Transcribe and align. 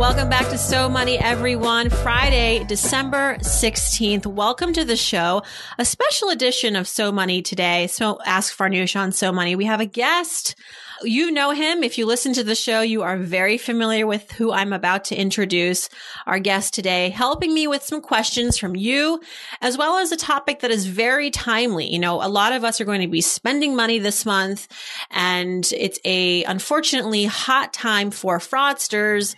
Welcome 0.00 0.30
back 0.30 0.48
to 0.48 0.56
So 0.56 0.88
Money, 0.88 1.18
everyone. 1.18 1.90
Friday, 1.90 2.64
December 2.64 3.36
16th. 3.40 4.24
Welcome 4.24 4.72
to 4.72 4.82
the 4.82 4.96
show. 4.96 5.42
A 5.76 5.84
special 5.84 6.30
edition 6.30 6.74
of 6.74 6.88
So 6.88 7.12
Money 7.12 7.42
today. 7.42 7.86
So 7.86 8.18
Ask 8.24 8.56
Farnoosh 8.56 8.98
on 8.98 9.12
So 9.12 9.30
Money. 9.30 9.56
We 9.56 9.66
have 9.66 9.80
a 9.80 9.84
guest. 9.84 10.54
You 11.02 11.30
know 11.30 11.50
him. 11.50 11.84
If 11.84 11.98
you 11.98 12.06
listen 12.06 12.32
to 12.32 12.42
the 12.42 12.54
show, 12.54 12.80
you 12.80 13.02
are 13.02 13.18
very 13.18 13.58
familiar 13.58 14.06
with 14.06 14.32
who 14.32 14.52
I'm 14.52 14.72
about 14.72 15.04
to 15.06 15.16
introduce. 15.16 15.90
Our 16.26 16.38
guest 16.38 16.72
today, 16.72 17.10
helping 17.10 17.52
me 17.52 17.66
with 17.66 17.82
some 17.82 18.00
questions 18.00 18.56
from 18.56 18.74
you, 18.74 19.20
as 19.60 19.76
well 19.76 19.98
as 19.98 20.12
a 20.12 20.16
topic 20.16 20.60
that 20.60 20.70
is 20.70 20.86
very 20.86 21.30
timely. 21.30 21.92
You 21.92 21.98
know, 21.98 22.22
a 22.22 22.28
lot 22.28 22.54
of 22.54 22.64
us 22.64 22.80
are 22.80 22.86
going 22.86 23.02
to 23.02 23.06
be 23.06 23.20
spending 23.20 23.76
money 23.76 23.98
this 23.98 24.24
month, 24.24 24.66
and 25.10 25.70
it's 25.76 25.98
a 26.06 26.42
unfortunately 26.44 27.26
hot 27.26 27.74
time 27.74 28.10
for 28.10 28.38
fraudsters 28.38 29.36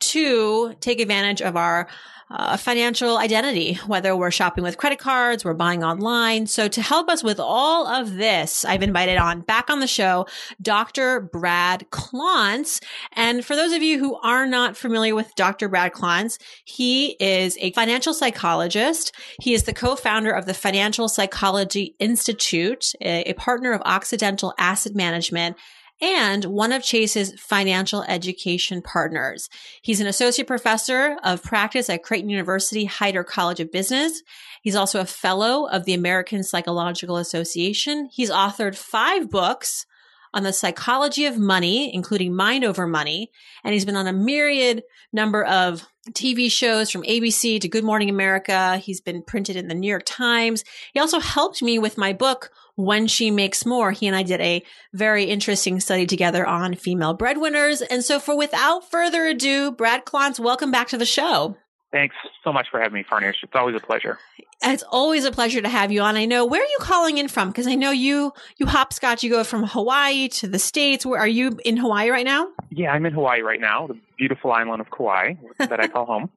to 0.00 0.74
take 0.80 1.00
advantage 1.00 1.40
of 1.40 1.56
our 1.56 1.88
uh, 2.30 2.56
financial 2.56 3.18
identity, 3.18 3.74
whether 3.86 4.14
we're 4.14 4.30
shopping 4.30 4.62
with 4.62 4.76
credit 4.76 5.00
cards, 5.00 5.44
we're 5.44 5.52
buying 5.52 5.82
online. 5.82 6.46
So 6.46 6.68
to 6.68 6.80
help 6.80 7.08
us 7.08 7.24
with 7.24 7.40
all 7.40 7.88
of 7.88 8.14
this, 8.14 8.64
I've 8.64 8.84
invited 8.84 9.16
on 9.16 9.40
back 9.40 9.68
on 9.68 9.80
the 9.80 9.88
show, 9.88 10.26
Dr. 10.62 11.20
Brad 11.20 11.86
Klontz. 11.90 12.80
And 13.12 13.44
for 13.44 13.56
those 13.56 13.72
of 13.72 13.82
you 13.82 13.98
who 13.98 14.16
are 14.20 14.46
not 14.46 14.76
familiar 14.76 15.14
with 15.14 15.34
Dr. 15.34 15.68
Brad 15.68 15.92
Klontz, 15.92 16.38
he 16.64 17.16
is 17.18 17.58
a 17.60 17.72
financial 17.72 18.14
psychologist. 18.14 19.12
He 19.40 19.52
is 19.52 19.64
the 19.64 19.74
co-founder 19.74 20.30
of 20.30 20.46
the 20.46 20.54
Financial 20.54 21.08
Psychology 21.08 21.96
Institute, 21.98 22.92
a, 23.00 23.30
a 23.30 23.32
partner 23.32 23.72
of 23.72 23.82
Occidental 23.84 24.54
Asset 24.56 24.94
Management 24.94 25.56
and 26.00 26.44
one 26.46 26.72
of 26.72 26.82
Chase's 26.82 27.32
financial 27.38 28.02
education 28.04 28.82
partners. 28.82 29.48
He's 29.82 30.00
an 30.00 30.06
associate 30.06 30.46
professor 30.46 31.16
of 31.22 31.42
practice 31.42 31.90
at 31.90 32.02
Creighton 32.02 32.30
University 32.30 32.86
Heider 32.86 33.24
College 33.24 33.60
of 33.60 33.72
Business. 33.72 34.22
He's 34.62 34.76
also 34.76 35.00
a 35.00 35.06
fellow 35.06 35.66
of 35.66 35.84
the 35.84 35.94
American 35.94 36.42
Psychological 36.42 37.16
Association. 37.16 38.08
He's 38.12 38.30
authored 38.30 38.76
five 38.76 39.30
books 39.30 39.86
on 40.32 40.42
the 40.44 40.52
psychology 40.52 41.26
of 41.26 41.38
money, 41.38 41.92
including 41.92 42.34
Mind 42.34 42.64
Over 42.64 42.86
Money. 42.86 43.30
And 43.64 43.74
he's 43.74 43.84
been 43.84 43.96
on 43.96 44.06
a 44.06 44.12
myriad 44.12 44.84
number 45.12 45.44
of 45.44 45.88
TV 46.10 46.50
shows 46.50 46.90
from 46.90 47.02
ABC 47.02 47.60
to 47.60 47.68
Good 47.68 47.84
Morning 47.84 48.08
America. 48.08 48.78
He's 48.78 49.00
been 49.00 49.22
printed 49.22 49.56
in 49.56 49.68
the 49.68 49.74
New 49.74 49.88
York 49.88 50.04
Times. 50.06 50.64
He 50.92 51.00
also 51.00 51.20
helped 51.20 51.62
me 51.62 51.78
with 51.78 51.98
my 51.98 52.12
book, 52.12 52.50
When 52.80 53.06
She 53.06 53.30
Makes 53.30 53.66
More. 53.66 53.92
He 53.92 54.06
and 54.06 54.16
I 54.16 54.22
did 54.22 54.40
a 54.40 54.62
very 54.92 55.24
interesting 55.24 55.80
study 55.80 56.06
together 56.06 56.46
on 56.46 56.74
female 56.74 57.14
breadwinners. 57.14 57.82
And 57.82 58.02
so 58.04 58.18
for 58.18 58.36
without 58.36 58.90
further 58.90 59.26
ado, 59.26 59.70
Brad 59.70 60.04
Klontz, 60.04 60.40
welcome 60.40 60.70
back 60.70 60.88
to 60.88 60.98
the 60.98 61.06
show. 61.06 61.56
Thanks 61.92 62.14
so 62.44 62.52
much 62.52 62.68
for 62.70 62.80
having 62.80 62.94
me, 62.94 63.04
Farnoosh. 63.04 63.42
It's 63.42 63.54
always 63.54 63.74
a 63.74 63.80
pleasure. 63.80 64.18
It's 64.62 64.84
always 64.88 65.24
a 65.24 65.32
pleasure 65.32 65.60
to 65.60 65.68
have 65.68 65.90
you 65.90 66.02
on. 66.02 66.16
I 66.16 66.24
know 66.24 66.46
where 66.46 66.62
are 66.62 66.64
you 66.64 66.78
calling 66.80 67.18
in 67.18 67.28
from? 67.28 67.48
Because 67.48 67.66
I 67.66 67.74
know 67.74 67.90
you 67.90 68.32
you 68.58 68.66
hopscotch. 68.66 69.24
You 69.24 69.30
go 69.30 69.42
from 69.42 69.64
Hawaii 69.64 70.28
to 70.28 70.46
the 70.46 70.58
states. 70.58 71.04
Where 71.04 71.18
are 71.18 71.26
you 71.26 71.58
in 71.64 71.76
Hawaii 71.76 72.10
right 72.10 72.24
now? 72.24 72.48
Yeah, 72.70 72.92
I'm 72.92 73.04
in 73.06 73.12
Hawaii 73.12 73.40
right 73.40 73.60
now, 73.60 73.88
the 73.88 73.98
beautiful 74.16 74.52
island 74.52 74.80
of 74.80 74.90
Kauai 74.90 75.34
that 75.58 75.80
I 75.80 75.88
call 75.88 76.06
home. 76.06 76.30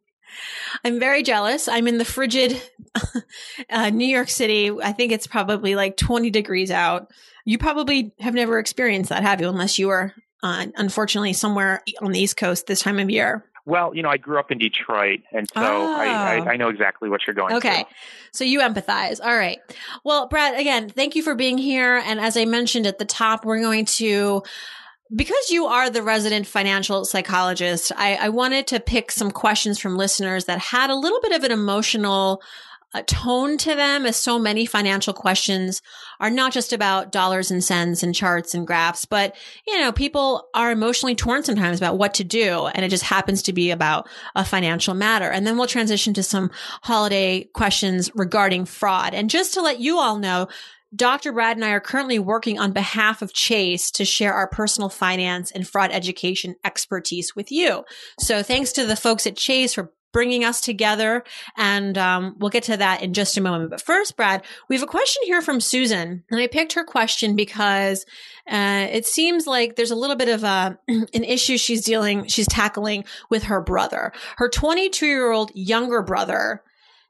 I'm 0.83 0.99
very 0.99 1.23
jealous. 1.23 1.67
I'm 1.67 1.87
in 1.87 1.97
the 1.97 2.05
frigid 2.05 2.61
uh, 3.69 3.89
New 3.89 4.07
York 4.07 4.29
City. 4.29 4.71
I 4.71 4.91
think 4.91 5.11
it's 5.11 5.27
probably 5.27 5.75
like 5.75 5.97
20 5.97 6.29
degrees 6.29 6.71
out. 6.71 7.11
You 7.45 7.57
probably 7.57 8.13
have 8.19 8.33
never 8.33 8.59
experienced 8.59 9.09
that, 9.09 9.23
have 9.23 9.41
you? 9.41 9.49
Unless 9.49 9.79
you 9.79 9.87
were, 9.87 10.13
uh, 10.41 10.67
unfortunately, 10.75 11.33
somewhere 11.33 11.83
on 12.01 12.11
the 12.11 12.19
East 12.19 12.37
Coast 12.37 12.67
this 12.67 12.81
time 12.81 12.99
of 12.99 13.09
year. 13.09 13.45
Well, 13.65 13.95
you 13.95 14.03
know, 14.03 14.09
I 14.09 14.17
grew 14.17 14.39
up 14.39 14.51
in 14.51 14.57
Detroit, 14.57 15.21
and 15.31 15.47
so 15.49 15.61
oh. 15.61 15.95
I, 15.95 16.05
I, 16.05 16.39
oh. 16.39 16.43
I, 16.49 16.57
know 16.57 16.67
exactly 16.67 17.09
what 17.09 17.25
you're 17.25 17.33
going 17.33 17.55
okay. 17.55 17.75
through. 17.75 17.83
So 18.33 18.43
you 18.43 18.59
empathize. 18.59 19.21
All 19.23 19.35
right. 19.35 19.59
Well, 20.03 20.27
Brad, 20.27 20.59
again, 20.59 20.89
thank 20.89 21.15
you 21.15 21.23
for 21.23 21.33
being 21.33 21.57
here. 21.57 21.95
And 21.95 22.19
as 22.19 22.35
I 22.35 22.43
mentioned 22.43 22.85
at 22.85 22.99
the 22.99 23.05
top, 23.05 23.45
we're 23.45 23.61
going 23.61 23.85
to 23.85 24.43
because 25.15 25.49
you 25.49 25.65
are 25.65 25.89
the 25.89 26.03
resident 26.03 26.47
financial 26.47 27.05
psychologist, 27.05 27.91
I, 27.95 28.15
I, 28.15 28.29
wanted 28.29 28.67
to 28.67 28.79
pick 28.79 29.11
some 29.11 29.31
questions 29.31 29.79
from 29.79 29.97
listeners 29.97 30.45
that 30.45 30.59
had 30.59 30.89
a 30.89 30.95
little 30.95 31.19
bit 31.21 31.33
of 31.33 31.43
an 31.43 31.51
emotional 31.51 32.41
a 32.93 33.03
tone 33.03 33.57
to 33.57 33.75
them 33.75 34.05
as 34.05 34.15
so 34.15 34.37
many 34.37 34.65
financial 34.65 35.13
questions 35.13 35.81
are 36.19 36.29
not 36.29 36.53
just 36.53 36.73
about 36.73 37.11
dollars 37.11 37.49
and 37.49 37.63
cents 37.63 38.03
and 38.03 38.13
charts 38.13 38.53
and 38.53 38.67
graphs, 38.67 39.05
but 39.05 39.35
you 39.67 39.79
know, 39.79 39.91
people 39.91 40.47
are 40.53 40.71
emotionally 40.71 41.15
torn 41.15 41.43
sometimes 41.43 41.79
about 41.79 41.97
what 41.97 42.13
to 42.13 42.23
do. 42.23 42.67
And 42.67 42.85
it 42.85 42.89
just 42.89 43.03
happens 43.03 43.41
to 43.43 43.53
be 43.53 43.71
about 43.71 44.07
a 44.35 44.45
financial 44.45 44.93
matter. 44.93 45.29
And 45.29 45.45
then 45.45 45.57
we'll 45.57 45.67
transition 45.67 46.13
to 46.13 46.23
some 46.23 46.51
holiday 46.83 47.45
questions 47.55 48.11
regarding 48.13 48.65
fraud. 48.65 49.15
And 49.15 49.29
just 49.29 49.55
to 49.55 49.61
let 49.61 49.79
you 49.79 49.97
all 49.97 50.19
know, 50.19 50.47
Dr. 50.95 51.31
Brad 51.31 51.57
and 51.57 51.65
I 51.65 51.71
are 51.71 51.79
currently 51.79 52.19
working 52.19 52.59
on 52.59 52.71
behalf 52.71 53.21
of 53.21 53.33
Chase 53.33 53.89
to 53.91 54.05
share 54.05 54.33
our 54.33 54.47
personal 54.47 54.89
finance 54.89 55.51
and 55.51 55.67
fraud 55.67 55.91
education 55.91 56.55
expertise 56.63 57.35
with 57.35 57.51
you. 57.51 57.83
So 58.19 58.43
thanks 58.43 58.71
to 58.73 58.85
the 58.85 58.95
folks 58.95 59.25
at 59.25 59.35
Chase 59.35 59.73
for 59.73 59.91
bringing 60.13 60.45
us 60.45 60.61
together. 60.61 61.23
And 61.57 61.97
um, 61.97 62.35
we'll 62.37 62.51
get 62.51 62.63
to 62.63 62.77
that 62.77 63.01
in 63.01 63.13
just 63.13 63.35
a 63.35 63.41
moment. 63.41 63.71
But 63.71 63.81
first, 63.81 64.15
Brad, 64.15 64.43
we 64.69 64.75
have 64.75 64.83
a 64.83 64.87
question 64.87 65.23
here 65.25 65.41
from 65.41 65.59
Susan. 65.59 66.23
And 66.29 66.39
I 66.39 66.47
picked 66.47 66.73
her 66.73 66.85
question 66.85 67.35
because 67.35 68.05
uh, 68.47 68.87
it 68.91 69.05
seems 69.07 69.47
like 69.47 69.75
there's 69.75 69.91
a 69.91 69.95
little 69.95 70.15
bit 70.15 70.29
of 70.29 70.43
a, 70.43 70.77
an 70.87 71.23
issue 71.23 71.57
she's 71.57 71.83
dealing, 71.83 72.27
she's 72.27 72.47
tackling 72.47 73.03
with 73.29 73.43
her 73.43 73.59
brother. 73.59 74.13
Her 74.37 74.47
22 74.47 75.05
year 75.07 75.31
old 75.31 75.51
younger 75.55 76.03
brother 76.03 76.63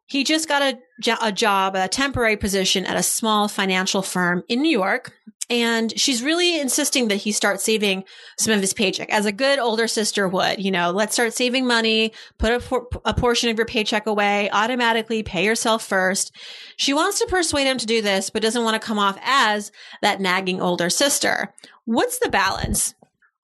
he 0.05 0.23
just 0.23 0.47
got 0.47 0.61
a, 0.61 0.79
a 1.21 1.31
job, 1.31 1.75
a 1.75 1.87
temporary 1.87 2.37
position 2.37 2.85
at 2.85 2.97
a 2.97 3.03
small 3.03 3.47
financial 3.47 4.01
firm 4.01 4.43
in 4.47 4.61
New 4.61 4.69
York. 4.71 5.13
And 5.49 5.97
she's 5.99 6.23
really 6.23 6.59
insisting 6.59 7.09
that 7.09 7.17
he 7.17 7.31
start 7.31 7.59
saving 7.59 8.05
some 8.39 8.53
of 8.53 8.61
his 8.61 8.73
paycheck 8.73 9.09
as 9.09 9.25
a 9.25 9.31
good 9.31 9.59
older 9.59 9.87
sister 9.87 10.27
would. 10.27 10.63
You 10.63 10.71
know, 10.71 10.91
let's 10.91 11.13
start 11.13 11.33
saving 11.33 11.67
money, 11.67 12.13
put 12.37 12.53
a, 12.53 12.59
por- 12.59 12.87
a 13.03 13.13
portion 13.13 13.49
of 13.49 13.57
your 13.57 13.65
paycheck 13.65 14.07
away, 14.07 14.49
automatically 14.51 15.21
pay 15.21 15.43
yourself 15.43 15.85
first. 15.85 16.33
She 16.77 16.93
wants 16.93 17.19
to 17.19 17.27
persuade 17.27 17.65
him 17.65 17.77
to 17.77 17.85
do 17.85 18.01
this, 18.01 18.29
but 18.29 18.41
doesn't 18.41 18.63
want 18.63 18.81
to 18.81 18.85
come 18.85 18.99
off 18.99 19.17
as 19.21 19.71
that 20.01 20.21
nagging 20.21 20.61
older 20.61 20.89
sister. 20.89 21.53
What's 21.85 22.19
the 22.19 22.29
balance? 22.29 22.95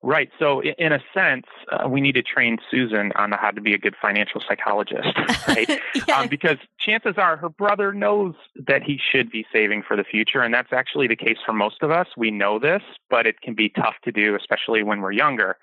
Right. 0.02 0.30
So, 0.40 0.62
in 0.62 0.94
a 0.94 1.00
sense, 1.14 1.46
uh, 1.74 1.90
we 1.90 2.00
need 2.00 2.14
to 2.14 2.22
train 2.22 2.58
Susan 2.72 3.12
on 3.18 3.34
how 3.34 3.52
to 3.52 3.60
be 3.60 3.74
a 3.74 3.78
good 3.78 3.96
financial 4.02 4.42
psychologist, 4.48 5.10
right? 5.48 5.68
yeah. 6.08 6.20
um, 6.20 6.30
because 6.30 6.56
chances 6.80 7.16
are 7.18 7.36
her 7.36 7.50
brother 7.50 7.92
knows 7.92 8.34
that 8.66 8.82
he 8.82 8.98
should 8.98 9.30
be 9.30 9.46
saving 9.52 9.84
for 9.86 9.98
the 9.98 10.06
future. 10.06 10.42
And 10.42 10.54
that's 10.54 10.72
actually 10.72 11.08
the 11.08 11.18
case 11.18 11.38
for 11.46 11.52
most 11.52 11.84
of 11.84 11.92
us. 11.92 12.08
We 12.16 12.32
know 12.32 12.60
this, 12.60 12.82
but 13.10 13.28
it 13.28 13.42
can 13.42 13.56
be 13.56 13.68
tough 13.68 13.96
to 14.06 14.12
do, 14.14 14.38
especially 14.38 14.84
when 14.84 15.02
we're 15.02 15.12
younger. 15.12 15.58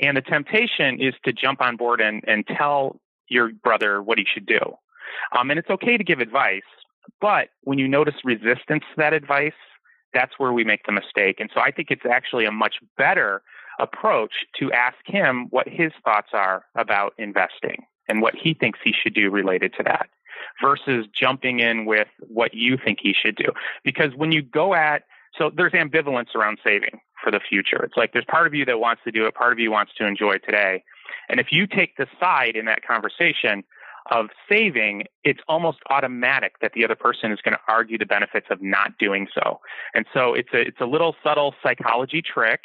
And 0.00 0.16
the 0.16 0.22
temptation 0.22 0.98
is 0.98 1.12
to 1.24 1.32
jump 1.32 1.60
on 1.60 1.76
board 1.76 2.00
and, 2.00 2.24
and 2.26 2.46
tell 2.46 2.98
your 3.28 3.52
brother 3.52 4.02
what 4.02 4.16
he 4.16 4.24
should 4.24 4.46
do. 4.46 4.60
Um, 5.38 5.50
and 5.50 5.58
it's 5.58 5.70
okay 5.70 5.98
to 5.98 6.04
give 6.04 6.20
advice, 6.20 6.62
but 7.20 7.48
when 7.62 7.78
you 7.78 7.88
notice 7.88 8.14
resistance 8.24 8.84
to 8.90 8.96
that 8.96 9.12
advice, 9.12 9.52
that's 10.14 10.32
where 10.38 10.52
we 10.52 10.64
make 10.64 10.84
the 10.86 10.92
mistake. 10.92 11.40
And 11.40 11.50
so 11.54 11.60
I 11.60 11.70
think 11.70 11.90
it's 11.90 12.06
actually 12.10 12.46
a 12.46 12.52
much 12.52 12.76
better 12.96 13.42
approach 13.78 14.46
to 14.58 14.72
ask 14.72 14.96
him 15.04 15.46
what 15.50 15.68
his 15.68 15.92
thoughts 16.04 16.30
are 16.32 16.64
about 16.74 17.14
investing 17.18 17.84
and 18.08 18.22
what 18.22 18.34
he 18.34 18.54
thinks 18.54 18.78
he 18.82 18.92
should 18.92 19.14
do 19.14 19.30
related 19.30 19.74
to 19.74 19.82
that 19.82 20.08
versus 20.62 21.06
jumping 21.12 21.60
in 21.60 21.86
with 21.86 22.08
what 22.28 22.54
you 22.54 22.76
think 22.82 22.98
he 23.00 23.12
should 23.12 23.36
do. 23.36 23.48
Because 23.84 24.14
when 24.14 24.32
you 24.32 24.42
go 24.42 24.74
at, 24.74 25.04
so 25.36 25.50
there's 25.54 25.72
ambivalence 25.72 26.34
around 26.34 26.58
saving 26.64 27.00
for 27.22 27.30
the 27.30 27.40
future. 27.40 27.82
It's 27.84 27.96
like 27.96 28.12
there's 28.12 28.24
part 28.26 28.46
of 28.46 28.54
you 28.54 28.64
that 28.66 28.80
wants 28.80 29.02
to 29.04 29.12
do 29.12 29.26
it, 29.26 29.34
part 29.34 29.52
of 29.52 29.58
you 29.58 29.70
wants 29.70 29.92
to 29.98 30.06
enjoy 30.06 30.38
today. 30.38 30.82
And 31.28 31.40
if 31.40 31.48
you 31.50 31.66
take 31.66 31.96
the 31.96 32.06
side 32.20 32.56
in 32.56 32.66
that 32.66 32.86
conversation 32.86 33.64
of 34.10 34.28
saving, 34.48 35.04
it's 35.24 35.40
almost 35.48 35.78
automatic 35.90 36.54
that 36.60 36.72
the 36.74 36.84
other 36.84 36.94
person 36.94 37.32
is 37.32 37.40
going 37.42 37.54
to 37.54 37.60
argue 37.68 37.98
the 37.98 38.06
benefits 38.06 38.46
of 38.50 38.62
not 38.62 38.96
doing 38.98 39.26
so. 39.34 39.60
And 39.94 40.06
so 40.14 40.34
it's 40.34 40.50
a 40.52 40.60
it's 40.60 40.80
a 40.80 40.86
little 40.86 41.14
subtle 41.22 41.54
psychology 41.62 42.22
trick, 42.22 42.60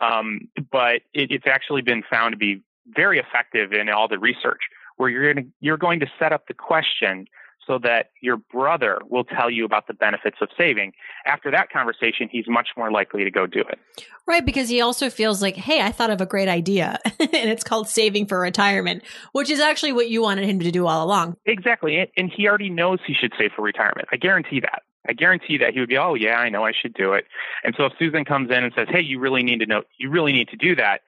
um, 0.00 0.48
but 0.70 1.02
it, 1.14 1.30
it's 1.30 1.46
actually 1.46 1.82
been 1.82 2.02
found 2.08 2.32
to 2.32 2.36
be 2.36 2.62
very 2.94 3.18
effective 3.18 3.72
in 3.72 3.88
all 3.88 4.08
the 4.08 4.18
research, 4.18 4.60
where 4.96 5.08
you're 5.08 5.32
going 5.32 5.44
to, 5.46 5.52
you're 5.60 5.76
going 5.76 6.00
to 6.00 6.06
set 6.18 6.32
up 6.32 6.46
the 6.46 6.54
question 6.54 7.26
so 7.66 7.78
that 7.82 8.10
your 8.20 8.36
brother 8.36 9.00
will 9.08 9.24
tell 9.24 9.50
you 9.50 9.64
about 9.64 9.86
the 9.86 9.94
benefits 9.94 10.36
of 10.40 10.48
saving. 10.56 10.92
After 11.26 11.50
that 11.50 11.70
conversation, 11.70 12.28
he's 12.30 12.46
much 12.48 12.68
more 12.76 12.90
likely 12.90 13.24
to 13.24 13.30
go 13.30 13.46
do 13.46 13.60
it. 13.60 13.78
Right, 14.26 14.44
because 14.44 14.68
he 14.68 14.80
also 14.80 15.10
feels 15.10 15.42
like, 15.42 15.56
hey, 15.56 15.82
I 15.82 15.92
thought 15.92 16.10
of 16.10 16.20
a 16.20 16.26
great 16.26 16.48
idea, 16.48 16.98
and 17.20 17.30
it's 17.32 17.64
called 17.64 17.88
saving 17.88 18.26
for 18.26 18.40
retirement, 18.40 19.02
which 19.32 19.50
is 19.50 19.60
actually 19.60 19.92
what 19.92 20.08
you 20.08 20.22
wanted 20.22 20.48
him 20.48 20.60
to 20.60 20.70
do 20.70 20.86
all 20.86 21.04
along. 21.04 21.36
Exactly, 21.44 22.10
and 22.16 22.30
he 22.30 22.48
already 22.48 22.70
knows 22.70 22.98
he 23.06 23.14
should 23.14 23.32
save 23.38 23.52
for 23.56 23.62
retirement. 23.62 24.08
I 24.12 24.16
guarantee 24.16 24.60
that. 24.60 24.82
I 25.08 25.12
guarantee 25.12 25.58
that 25.58 25.72
he 25.72 25.80
would 25.80 25.88
be, 25.88 25.98
oh 25.98 26.14
yeah, 26.14 26.36
I 26.36 26.48
know 26.48 26.64
I 26.64 26.72
should 26.72 26.94
do 26.94 27.12
it. 27.12 27.26
And 27.62 27.74
so 27.76 27.86
if 27.86 27.92
Susan 27.98 28.24
comes 28.24 28.50
in 28.50 28.64
and 28.64 28.72
says, 28.74 28.88
hey, 28.90 29.00
you 29.00 29.20
really 29.20 29.42
need 29.42 29.60
to 29.60 29.66
know, 29.66 29.82
you 29.98 30.10
really 30.10 30.32
need 30.32 30.48
to 30.48 30.56
do 30.56 30.74
that, 30.76 31.02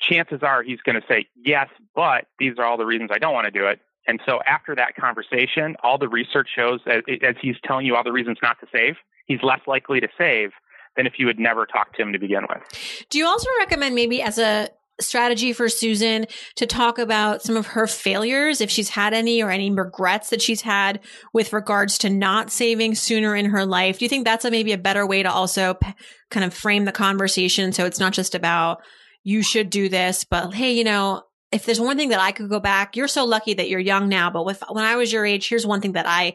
chances 0.00 0.40
are 0.42 0.62
he's 0.62 0.80
going 0.80 1.00
to 1.00 1.06
say, 1.08 1.26
yes, 1.34 1.68
but 1.94 2.26
these 2.38 2.54
are 2.58 2.64
all 2.64 2.76
the 2.76 2.86
reasons 2.86 3.10
I 3.12 3.18
don't 3.18 3.34
want 3.34 3.46
to 3.46 3.50
do 3.50 3.66
it. 3.66 3.80
And 4.08 4.20
so 4.26 4.40
after 4.46 4.74
that 4.74 4.96
conversation, 4.96 5.76
all 5.84 5.98
the 5.98 6.08
research 6.08 6.48
shows 6.56 6.80
that 6.86 7.04
as 7.22 7.36
he's 7.40 7.56
telling 7.64 7.86
you 7.86 7.94
all 7.94 8.02
the 8.02 8.10
reasons 8.10 8.38
not 8.42 8.58
to 8.60 8.66
save, 8.72 8.96
he's 9.26 9.40
less 9.42 9.60
likely 9.66 10.00
to 10.00 10.08
save 10.16 10.50
than 10.96 11.06
if 11.06 11.14
you 11.18 11.26
had 11.26 11.38
never 11.38 11.66
talked 11.66 11.96
to 11.96 12.02
him 12.02 12.12
to 12.14 12.18
begin 12.18 12.46
with. 12.48 12.62
Do 13.10 13.18
you 13.18 13.26
also 13.26 13.48
recommend 13.60 13.94
maybe 13.94 14.22
as 14.22 14.38
a 14.38 14.70
strategy 15.00 15.52
for 15.52 15.68
Susan 15.68 16.26
to 16.56 16.66
talk 16.66 16.98
about 16.98 17.42
some 17.42 17.56
of 17.56 17.68
her 17.68 17.86
failures, 17.86 18.60
if 18.60 18.70
she's 18.70 18.88
had 18.88 19.14
any 19.14 19.42
or 19.42 19.50
any 19.50 19.70
regrets 19.70 20.30
that 20.30 20.42
she's 20.42 20.62
had 20.62 21.00
with 21.32 21.52
regards 21.52 21.98
to 21.98 22.10
not 22.10 22.50
saving 22.50 22.94
sooner 22.94 23.36
in 23.36 23.46
her 23.46 23.64
life? 23.64 23.98
Do 23.98 24.06
you 24.06 24.08
think 24.08 24.24
that's 24.24 24.44
a, 24.44 24.50
maybe 24.50 24.72
a 24.72 24.78
better 24.78 25.06
way 25.06 25.22
to 25.22 25.30
also 25.30 25.74
p- 25.74 25.94
kind 26.30 26.44
of 26.44 26.52
frame 26.54 26.84
the 26.84 26.92
conversation 26.92 27.72
so 27.72 27.84
it's 27.84 28.00
not 28.00 28.12
just 28.12 28.34
about 28.34 28.80
you 29.22 29.42
should 29.42 29.70
do 29.70 29.88
this, 29.88 30.24
but 30.24 30.54
hey, 30.54 30.72
you 30.72 30.84
know, 30.84 31.22
if 31.50 31.64
there's 31.64 31.80
one 31.80 31.96
thing 31.96 32.10
that 32.10 32.20
I 32.20 32.32
could 32.32 32.48
go 32.48 32.60
back, 32.60 32.96
you're 32.96 33.08
so 33.08 33.24
lucky 33.24 33.54
that 33.54 33.68
you're 33.68 33.80
young 33.80 34.08
now, 34.08 34.30
but 34.30 34.44
with 34.44 34.62
when 34.70 34.84
I 34.84 34.96
was 34.96 35.12
your 35.12 35.24
age, 35.24 35.48
here's 35.48 35.66
one 35.66 35.80
thing 35.80 35.92
that 35.92 36.06
I, 36.06 36.34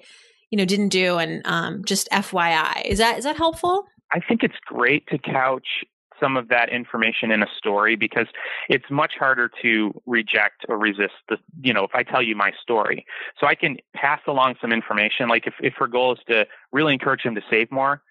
you 0.49 0.57
know, 0.57 0.65
didn't 0.65 0.89
do 0.89 1.17
and 1.17 1.41
um, 1.45 1.83
just 1.85 2.09
FYI. 2.11 2.85
Is 2.85 2.97
that 2.97 3.17
is 3.17 3.23
that 3.23 3.37
helpful? 3.37 3.85
I 4.11 4.19
think 4.19 4.43
it's 4.43 4.57
great 4.65 5.07
to 5.07 5.17
couch 5.17 5.85
some 6.19 6.37
of 6.37 6.47
that 6.47 6.69
information 6.69 7.31
in 7.31 7.43
a 7.43 7.47
story 7.57 7.95
because 7.95 8.27
it's 8.69 8.85
much 8.89 9.13
harder 9.19 9.49
to 9.61 9.93
reject 10.05 10.65
or 10.69 10.77
resist 10.77 11.13
the 11.27 11.37
you 11.61 11.73
know 11.73 11.83
if 11.83 11.91
i 11.93 12.03
tell 12.03 12.21
you 12.21 12.35
my 12.35 12.51
story 12.61 13.05
so 13.39 13.47
i 13.47 13.55
can 13.55 13.77
pass 13.95 14.21
along 14.27 14.55
some 14.61 14.71
information 14.71 15.27
like 15.27 15.47
if, 15.47 15.53
if 15.59 15.73
her 15.73 15.87
goal 15.87 16.13
is 16.13 16.19
to 16.27 16.45
really 16.71 16.93
encourage 16.93 17.21
him 17.21 17.35
to 17.35 17.41
save 17.49 17.69
more 17.71 18.01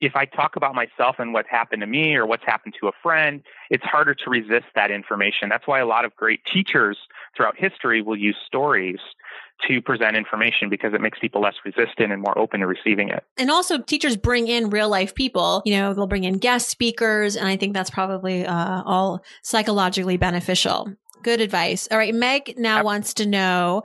if 0.00 0.16
I 0.16 0.24
talk 0.24 0.56
about 0.56 0.74
myself 0.74 1.16
and 1.18 1.32
what's 1.32 1.48
happened 1.48 1.80
to 1.80 1.86
me 1.86 2.14
or 2.14 2.26
what's 2.26 2.44
happened 2.44 2.74
to 2.80 2.88
a 2.88 2.92
friend, 3.02 3.42
it's 3.70 3.84
harder 3.84 4.14
to 4.14 4.30
resist 4.30 4.66
that 4.74 4.90
information. 4.90 5.48
That's 5.48 5.66
why 5.66 5.80
a 5.80 5.86
lot 5.86 6.04
of 6.04 6.14
great 6.16 6.40
teachers 6.44 6.98
throughout 7.36 7.56
history 7.56 8.02
will 8.02 8.16
use 8.16 8.36
stories 8.46 8.98
to 9.66 9.80
present 9.80 10.16
information 10.16 10.68
because 10.68 10.92
it 10.92 11.00
makes 11.00 11.18
people 11.18 11.40
less 11.40 11.54
resistant 11.64 12.12
and 12.12 12.20
more 12.20 12.38
open 12.38 12.60
to 12.60 12.66
receiving 12.66 13.08
it. 13.08 13.24
And 13.38 13.50
also, 13.50 13.78
teachers 13.78 14.16
bring 14.16 14.48
in 14.48 14.70
real 14.70 14.88
life 14.88 15.14
people. 15.14 15.62
You 15.64 15.78
know, 15.78 15.94
they'll 15.94 16.06
bring 16.06 16.24
in 16.24 16.38
guest 16.38 16.68
speakers, 16.68 17.36
and 17.36 17.48
I 17.48 17.56
think 17.56 17.72
that's 17.72 17.90
probably 17.90 18.44
uh, 18.44 18.82
all 18.84 19.22
psychologically 19.42 20.18
beneficial. 20.18 20.92
Good 21.22 21.40
advice. 21.40 21.88
All 21.90 21.98
right, 21.98 22.14
Meg 22.14 22.54
now 22.58 22.84
wants 22.84 23.14
to 23.14 23.26
know. 23.26 23.82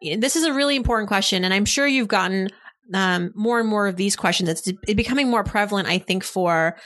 This 0.00 0.34
is 0.34 0.44
a 0.44 0.52
really 0.52 0.76
important 0.76 1.08
question, 1.08 1.44
and 1.44 1.52
I'm 1.52 1.66
sure 1.66 1.86
you've 1.86 2.08
gotten 2.08 2.48
um, 2.94 3.32
more 3.34 3.60
and 3.60 3.68
more 3.68 3.86
of 3.86 3.96
these 3.96 4.16
questions. 4.16 4.48
It's 4.48 4.72
becoming 4.94 5.30
more 5.30 5.44
prevalent, 5.44 5.88
I 5.88 5.98
think, 5.98 6.24
for 6.24 6.76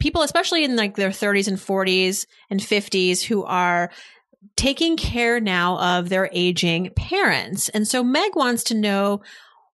people, 0.00 0.22
especially 0.22 0.64
in 0.64 0.76
like 0.76 0.96
their 0.96 1.10
30s 1.10 1.48
and 1.48 1.56
40s 1.56 2.26
and 2.50 2.60
50s, 2.60 3.22
who 3.22 3.44
are 3.44 3.90
taking 4.56 4.96
care 4.96 5.40
now 5.40 5.78
of 5.78 6.08
their 6.08 6.30
aging 6.32 6.90
parents. 6.96 7.68
And 7.70 7.86
so 7.86 8.02
Meg 8.02 8.34
wants 8.34 8.64
to 8.64 8.74
know 8.74 9.22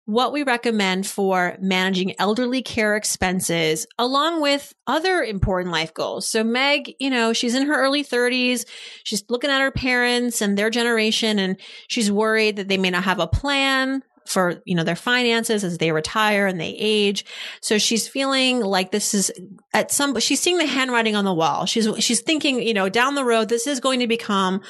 what 0.06 0.32
we 0.32 0.42
recommend 0.42 1.06
for 1.06 1.56
managing 1.60 2.18
elderly 2.18 2.62
care 2.62 2.96
expenses 2.96 3.86
along 3.96 4.42
with 4.42 4.74
other 4.88 5.22
important 5.22 5.72
life 5.72 5.94
goals. 5.94 6.26
So 6.26 6.42
Meg, 6.42 6.94
you 6.98 7.10
know, 7.10 7.32
she's 7.32 7.54
in 7.54 7.66
her 7.66 7.80
early 7.80 8.02
30s. 8.02 8.64
She's 9.04 9.22
looking 9.28 9.50
at 9.50 9.60
her 9.60 9.70
parents 9.70 10.40
and 10.40 10.58
their 10.58 10.68
generation 10.68 11.38
and 11.38 11.60
she's 11.86 12.10
worried 12.10 12.56
that 12.56 12.66
they 12.66 12.78
may 12.78 12.90
not 12.90 13.04
have 13.04 13.20
a 13.20 13.28
plan 13.28 14.02
for, 14.26 14.62
you 14.64 14.74
know, 14.74 14.84
their 14.84 14.96
finances 14.96 15.64
as 15.64 15.78
they 15.78 15.92
retire 15.92 16.46
and 16.46 16.60
they 16.60 16.76
age. 16.78 17.24
So 17.62 17.78
she's 17.78 18.06
feeling 18.06 18.60
like 18.60 18.90
this 18.90 19.14
is 19.14 19.32
at 19.74 19.90
some, 19.90 20.18
she's 20.20 20.40
seeing 20.40 20.58
the 20.58 20.66
handwriting 20.66 21.16
on 21.16 21.24
the 21.24 21.34
wall. 21.34 21.66
She's, 21.66 21.88
she's 21.98 22.20
thinking, 22.20 22.62
you 22.62 22.74
know, 22.74 22.88
down 22.88 23.14
the 23.14 23.24
road, 23.24 23.48
this 23.48 23.66
is 23.66 23.80
going 23.80 24.00
to 24.00 24.06
become 24.06 24.60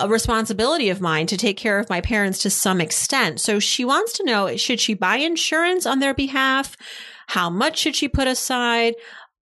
a 0.00 0.08
responsibility 0.08 0.90
of 0.90 1.00
mine 1.00 1.26
to 1.28 1.36
take 1.36 1.56
care 1.56 1.78
of 1.78 1.88
my 1.88 2.00
parents 2.00 2.40
to 2.40 2.50
some 2.50 2.80
extent. 2.80 3.40
So 3.40 3.58
she 3.58 3.84
wants 3.84 4.12
to 4.14 4.24
know, 4.24 4.54
should 4.56 4.80
she 4.80 4.94
buy 4.94 5.16
insurance 5.16 5.86
on 5.86 6.00
their 6.00 6.14
behalf? 6.14 6.76
How 7.28 7.48
much 7.48 7.78
should 7.78 7.96
she 7.96 8.08
put 8.08 8.26
aside? 8.26 8.94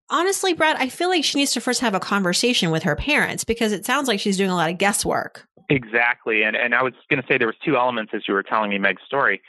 Honestly, 0.09 0.53
Brad, 0.53 0.77
I 0.77 0.89
feel 0.89 1.09
like 1.09 1.25
she 1.25 1.39
needs 1.39 1.53
to 1.53 1.61
first 1.61 1.81
have 1.81 1.95
a 1.95 2.01
conversation 2.01 2.71
with 2.71 2.85
her 2.85 2.95
parents 2.95 3.43
because 3.43 3.73
it 3.73 3.85
sounds 3.85 4.07
like 4.07 4.21
she's 4.21 4.37
doing 4.37 4.51
a 4.51 4.55
lot 4.55 4.71
of 4.71 4.79
guesswork. 4.79 5.49
Exactly. 5.69 6.43
And, 6.43 6.57
and 6.57 6.75
I 6.75 6.83
was 6.83 6.95
going 7.11 7.21
to 7.21 7.29
say 7.29 7.39
there 7.39 7.47
was 7.47 7.57
two 7.65 7.77
elements 7.77 8.13
as 8.15 8.23
you 8.29 8.35
were 8.35 8.43
telling 8.43 8.71
me 8.71 8.79
Meg's 8.79 9.03
story. 9.07 9.43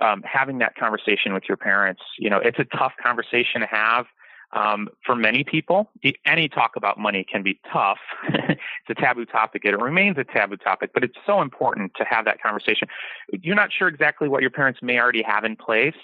Um, 0.00 0.22
having 0.22 0.58
that 0.58 0.76
conversation 0.76 1.32
with 1.32 1.44
your 1.48 1.56
parents, 1.56 2.02
you 2.18 2.28
know, 2.28 2.38
it's 2.38 2.58
a 2.58 2.64
tough 2.64 2.92
conversation 3.02 3.62
to 3.62 3.66
have. 3.66 4.06
Um, 4.52 4.88
for 5.04 5.16
many 5.16 5.42
people, 5.42 5.90
any 6.24 6.48
talk 6.48 6.76
about 6.76 6.98
money 6.98 7.26
can 7.30 7.42
be 7.42 7.58
tough. 7.72 7.98
it's 8.28 8.60
a 8.88 8.94
taboo 8.94 9.24
topic. 9.24 9.62
It 9.64 9.76
remains 9.76 10.18
a 10.18 10.24
taboo 10.24 10.56
topic, 10.56 10.90
but 10.94 11.02
it's 11.02 11.16
so 11.26 11.42
important 11.42 11.92
to 11.96 12.04
have 12.08 12.24
that 12.26 12.40
conversation. 12.40 12.88
You're 13.32 13.56
not 13.56 13.70
sure 13.76 13.88
exactly 13.88 14.28
what 14.28 14.42
your 14.42 14.50
parents 14.50 14.80
may 14.82 15.00
already 15.00 15.22
have 15.22 15.44
in 15.44 15.56
place. 15.56 15.96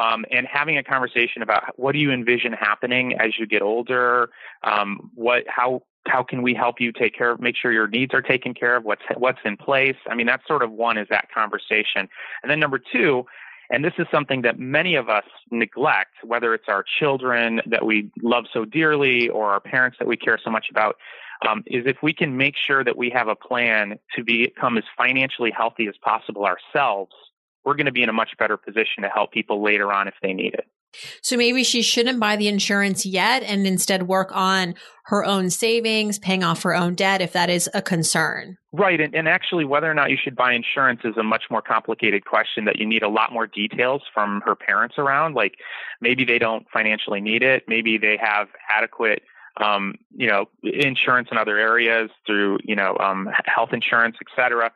Um, 0.00 0.24
and 0.30 0.46
having 0.46 0.76
a 0.78 0.82
conversation 0.82 1.42
about 1.42 1.78
what 1.78 1.92
do 1.92 1.98
you 1.98 2.10
envision 2.12 2.52
happening 2.52 3.14
as 3.18 3.38
you 3.38 3.46
get 3.46 3.62
older, 3.62 4.30
um, 4.62 5.10
what 5.14 5.44
how 5.48 5.82
how 6.06 6.22
can 6.22 6.42
we 6.42 6.54
help 6.54 6.80
you 6.80 6.92
take 6.92 7.16
care 7.16 7.32
of 7.32 7.40
make 7.40 7.56
sure 7.56 7.72
your 7.72 7.88
needs 7.88 8.14
are 8.14 8.22
taken 8.22 8.54
care 8.54 8.76
of? 8.76 8.84
What's 8.84 9.02
what's 9.16 9.40
in 9.44 9.56
place? 9.56 9.96
I 10.08 10.14
mean 10.14 10.26
that's 10.26 10.46
sort 10.46 10.62
of 10.62 10.70
one 10.70 10.98
is 10.98 11.08
that 11.10 11.28
conversation. 11.32 12.08
And 12.42 12.50
then 12.50 12.60
number 12.60 12.78
two 12.78 13.26
and 13.70 13.84
this 13.84 13.94
is 13.98 14.06
something 14.12 14.42
that 14.42 14.58
many 14.58 14.94
of 14.94 15.08
us 15.08 15.24
neglect 15.50 16.14
whether 16.22 16.54
it's 16.54 16.68
our 16.68 16.84
children 16.98 17.60
that 17.66 17.84
we 17.84 18.10
love 18.22 18.44
so 18.52 18.64
dearly 18.64 19.28
or 19.28 19.50
our 19.50 19.60
parents 19.60 19.98
that 19.98 20.08
we 20.08 20.16
care 20.16 20.38
so 20.42 20.50
much 20.50 20.66
about 20.70 20.96
um, 21.46 21.62
is 21.66 21.84
if 21.86 21.98
we 22.02 22.12
can 22.12 22.36
make 22.36 22.54
sure 22.56 22.82
that 22.82 22.96
we 22.96 23.10
have 23.10 23.28
a 23.28 23.36
plan 23.36 23.98
to 24.14 24.24
become 24.24 24.78
as 24.78 24.84
financially 24.96 25.50
healthy 25.50 25.86
as 25.86 25.96
possible 25.98 26.46
ourselves 26.46 27.12
we're 27.66 27.74
going 27.74 27.86
to 27.86 27.92
be 27.92 28.02
in 28.02 28.08
a 28.08 28.14
much 28.14 28.30
better 28.38 28.56
position 28.56 29.02
to 29.02 29.08
help 29.08 29.32
people 29.32 29.62
later 29.62 29.92
on 29.92 30.08
if 30.08 30.14
they 30.22 30.32
need 30.32 30.54
it 30.54 30.66
so 31.22 31.36
maybe 31.36 31.64
she 31.64 31.82
shouldn't 31.82 32.20
buy 32.20 32.36
the 32.36 32.48
insurance 32.48 33.04
yet 33.04 33.42
and 33.42 33.66
instead 33.66 34.08
work 34.08 34.30
on 34.34 34.74
her 35.06 35.24
own 35.24 35.50
savings, 35.50 36.18
paying 36.18 36.42
off 36.42 36.62
her 36.62 36.74
own 36.74 36.94
debt 36.94 37.20
if 37.20 37.32
that 37.32 37.50
is 37.50 37.68
a 37.74 37.82
concern. 37.82 38.56
Right. 38.72 39.00
And, 39.00 39.14
and 39.14 39.28
actually, 39.28 39.64
whether 39.64 39.90
or 39.90 39.94
not 39.94 40.10
you 40.10 40.16
should 40.22 40.36
buy 40.36 40.52
insurance 40.52 41.00
is 41.04 41.16
a 41.16 41.22
much 41.22 41.44
more 41.50 41.62
complicated 41.62 42.24
question 42.24 42.64
that 42.64 42.78
you 42.78 42.86
need 42.86 43.02
a 43.02 43.08
lot 43.08 43.32
more 43.32 43.46
details 43.46 44.02
from 44.12 44.42
her 44.44 44.54
parents 44.54 44.96
around. 44.98 45.34
Like 45.34 45.54
maybe 46.00 46.24
they 46.24 46.38
don't 46.38 46.66
financially 46.72 47.20
need 47.20 47.42
it, 47.42 47.64
maybe 47.68 47.98
they 47.98 48.18
have 48.20 48.48
adequate 48.74 49.22
um, 49.58 49.94
you 50.14 50.28
know, 50.28 50.46
insurance 50.62 51.28
in 51.32 51.38
other 51.38 51.56
areas 51.56 52.10
through, 52.26 52.58
you 52.62 52.76
know, 52.76 52.94
um, 52.98 53.26
health 53.46 53.70
insurance, 53.72 54.16
et 54.20 54.26
cetera. 54.36 54.70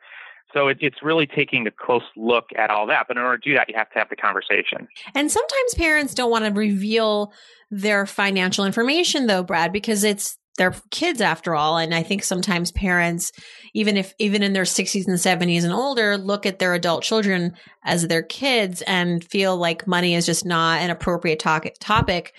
So 0.53 0.67
it, 0.67 0.77
it's 0.81 1.01
really 1.01 1.27
taking 1.27 1.65
a 1.67 1.71
close 1.71 2.03
look 2.15 2.45
at 2.57 2.69
all 2.69 2.87
that. 2.87 3.05
But 3.07 3.17
in 3.17 3.23
order 3.23 3.37
to 3.37 3.49
do 3.49 3.55
that, 3.55 3.69
you 3.69 3.75
have 3.77 3.89
to 3.91 3.99
have 3.99 4.09
the 4.09 4.15
conversation. 4.15 4.87
And 5.15 5.31
sometimes 5.31 5.75
parents 5.75 6.13
don't 6.13 6.31
want 6.31 6.45
to 6.45 6.51
reveal 6.51 7.33
their 7.69 8.05
financial 8.05 8.65
information, 8.65 9.27
though, 9.27 9.43
Brad, 9.43 9.71
because 9.71 10.03
it's 10.03 10.37
their 10.57 10.75
kids 10.91 11.21
after 11.21 11.55
all. 11.55 11.77
And 11.77 11.93
I 11.93 12.03
think 12.03 12.23
sometimes 12.23 12.71
parents, 12.71 13.31
even 13.73 13.97
if 13.97 14.13
even 14.19 14.43
in 14.43 14.53
their 14.53 14.63
60s 14.63 15.07
and 15.07 15.17
70s 15.17 15.63
and 15.63 15.73
older, 15.73 16.17
look 16.17 16.45
at 16.45 16.59
their 16.59 16.73
adult 16.73 17.03
children 17.03 17.53
as 17.85 18.07
their 18.07 18.21
kids 18.21 18.81
and 18.83 19.23
feel 19.23 19.55
like 19.55 19.87
money 19.87 20.13
is 20.13 20.25
just 20.25 20.45
not 20.45 20.81
an 20.81 20.89
appropriate 20.89 21.39
topic 21.39 22.33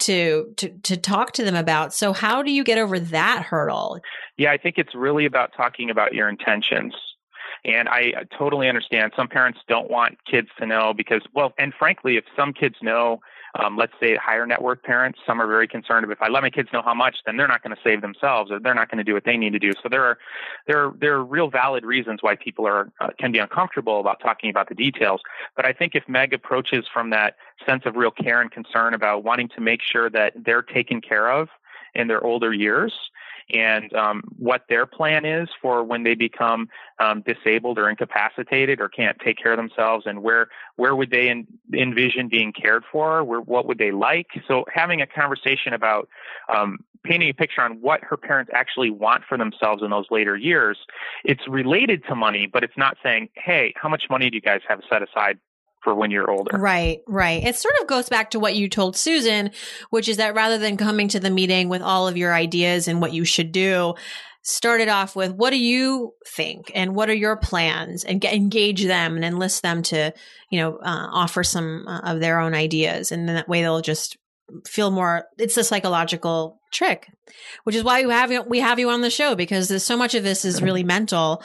to 0.00 0.52
to 0.56 0.68
to 0.82 0.96
talk 0.96 1.32
to 1.32 1.44
them 1.44 1.56
about. 1.56 1.94
So 1.94 2.12
how 2.12 2.42
do 2.42 2.50
you 2.50 2.64
get 2.64 2.78
over 2.78 3.00
that 3.00 3.42
hurdle? 3.42 4.00
Yeah, 4.36 4.52
I 4.52 4.58
think 4.58 4.76
it's 4.76 4.94
really 4.94 5.24
about 5.24 5.52
talking 5.56 5.88
about 5.90 6.14
your 6.14 6.28
intentions. 6.28 6.94
And 7.64 7.88
I 7.88 8.12
totally 8.36 8.68
understand 8.68 9.12
some 9.16 9.28
parents 9.28 9.60
don't 9.68 9.90
want 9.90 10.18
kids 10.24 10.48
to 10.58 10.66
know 10.66 10.92
because, 10.94 11.22
well, 11.34 11.52
and 11.58 11.72
frankly, 11.72 12.16
if 12.16 12.24
some 12.36 12.52
kids 12.52 12.76
know 12.82 13.20
Um, 13.56 13.76
let's 13.76 13.92
say 14.00 14.16
higher 14.16 14.46
net 14.46 14.62
worth 14.62 14.82
parents, 14.82 15.20
some 15.24 15.40
are 15.40 15.46
very 15.46 15.68
concerned 15.68 16.10
if 16.10 16.20
I 16.20 16.28
let 16.28 16.42
my 16.42 16.50
kids 16.50 16.70
know 16.72 16.82
how 16.82 16.92
much, 16.92 17.18
then 17.24 17.36
they're 17.36 17.52
not 17.54 17.62
going 17.62 17.76
to 17.76 17.80
save 17.88 18.00
themselves 18.00 18.50
or 18.50 18.58
they're 18.58 18.74
not 18.74 18.88
going 18.90 18.98
to 18.98 19.04
do 19.04 19.14
what 19.14 19.22
they 19.22 19.36
need 19.36 19.52
to 19.52 19.60
do. 19.60 19.70
So 19.80 19.88
there 19.88 20.02
are 20.02 20.18
there 20.66 20.78
are, 20.84 20.92
there 20.98 21.14
are 21.14 21.24
real 21.24 21.50
valid 21.50 21.84
reasons 21.84 22.18
why 22.20 22.34
people 22.34 22.66
are 22.66 22.90
uh, 23.00 23.10
can 23.16 23.30
be 23.30 23.38
uncomfortable 23.38 24.00
about 24.00 24.18
talking 24.18 24.50
about 24.50 24.68
the 24.68 24.74
details. 24.74 25.20
But 25.54 25.64
I 25.70 25.72
think 25.72 25.94
if 25.94 26.02
Meg 26.08 26.34
approaches 26.34 26.84
from 26.92 27.10
that 27.10 27.36
sense 27.64 27.82
of 27.86 27.94
real 27.94 28.10
care 28.10 28.40
and 28.40 28.50
concern 28.50 28.92
about 28.92 29.22
wanting 29.22 29.48
to 29.50 29.60
make 29.60 29.82
sure 29.92 30.10
that 30.10 30.32
they're 30.44 30.66
taken 30.78 31.00
care 31.00 31.30
of 31.30 31.48
in 31.94 32.08
their 32.08 32.22
older 32.24 32.52
years 32.52 32.92
and 33.52 33.92
um, 33.94 34.22
what 34.38 34.64
their 34.68 34.86
plan 34.86 35.24
is 35.24 35.48
for 35.60 35.84
when 35.84 36.02
they 36.02 36.14
become 36.14 36.68
um, 36.98 37.22
disabled 37.22 37.78
or 37.78 37.88
incapacitated 37.90 38.80
or 38.80 38.88
can't 38.88 39.18
take 39.24 39.38
care 39.38 39.52
of 39.52 39.56
themselves, 39.56 40.06
and 40.06 40.22
where 40.22 40.48
where 40.76 40.96
would 40.96 41.10
they 41.10 41.44
envision 41.72 42.28
being 42.28 42.52
cared 42.52 42.84
for? 42.90 43.22
Where, 43.22 43.40
what 43.40 43.66
would 43.66 43.78
they 43.78 43.92
like? 43.92 44.26
So 44.48 44.64
having 44.72 45.00
a 45.00 45.06
conversation 45.06 45.72
about 45.72 46.08
um, 46.54 46.78
painting 47.04 47.28
a 47.28 47.34
picture 47.34 47.60
on 47.60 47.80
what 47.80 48.02
her 48.02 48.16
parents 48.16 48.50
actually 48.54 48.90
want 48.90 49.24
for 49.28 49.36
themselves 49.36 49.82
in 49.82 49.90
those 49.90 50.06
later 50.10 50.36
years, 50.36 50.78
it's 51.24 51.46
related 51.46 52.02
to 52.08 52.14
money, 52.14 52.46
but 52.46 52.64
it's 52.64 52.76
not 52.76 52.96
saying, 53.02 53.28
"Hey, 53.34 53.74
how 53.76 53.88
much 53.88 54.04
money 54.10 54.30
do 54.30 54.36
you 54.36 54.40
guys 54.40 54.60
have 54.68 54.80
set 54.88 55.02
aside 55.02 55.38
for 55.84 55.94
when 55.94 56.10
you're 56.10 56.30
older. 56.30 56.56
Right, 56.58 57.02
right. 57.06 57.44
It 57.44 57.54
sort 57.56 57.74
of 57.80 57.86
goes 57.86 58.08
back 58.08 58.30
to 58.30 58.40
what 58.40 58.56
you 58.56 58.68
told 58.68 58.96
Susan, 58.96 59.50
which 59.90 60.08
is 60.08 60.16
that 60.16 60.34
rather 60.34 60.58
than 60.58 60.78
coming 60.78 61.08
to 61.08 61.20
the 61.20 61.30
meeting 61.30 61.68
with 61.68 61.82
all 61.82 62.08
of 62.08 62.16
your 62.16 62.32
ideas 62.32 62.88
and 62.88 63.00
what 63.00 63.12
you 63.12 63.24
should 63.24 63.52
do, 63.52 63.94
started 64.42 64.88
off 64.88 65.14
with 65.14 65.32
what 65.32 65.50
do 65.50 65.58
you 65.58 66.12
think 66.26 66.70
and 66.74 66.94
what 66.94 67.08
are 67.08 67.14
your 67.14 67.36
plans 67.36 68.04
and 68.04 68.20
get, 68.20 68.34
engage 68.34 68.84
them 68.84 69.16
and 69.16 69.24
enlist 69.24 69.62
them 69.62 69.82
to, 69.82 70.12
you 70.50 70.58
know, 70.58 70.76
uh, 70.78 71.06
offer 71.12 71.44
some 71.44 71.86
uh, 71.86 72.00
of 72.00 72.20
their 72.20 72.40
own 72.40 72.54
ideas. 72.54 73.12
And 73.12 73.28
then 73.28 73.36
that 73.36 73.48
way 73.48 73.62
they'll 73.62 73.80
just 73.80 74.18
feel 74.66 74.90
more 74.90 75.24
it's 75.38 75.56
a 75.56 75.64
psychological 75.64 76.60
trick 76.70 77.08
which 77.64 77.74
is 77.74 77.82
why 77.82 78.04
we 78.04 78.12
have 78.12 78.30
you, 78.30 78.42
we 78.42 78.60
have 78.60 78.78
you 78.78 78.90
on 78.90 79.00
the 79.00 79.08
show 79.08 79.34
because 79.34 79.68
there's 79.68 79.82
so 79.82 79.96
much 79.96 80.14
of 80.14 80.22
this 80.22 80.44
is 80.44 80.60
really 80.60 80.84
mental 80.84 81.42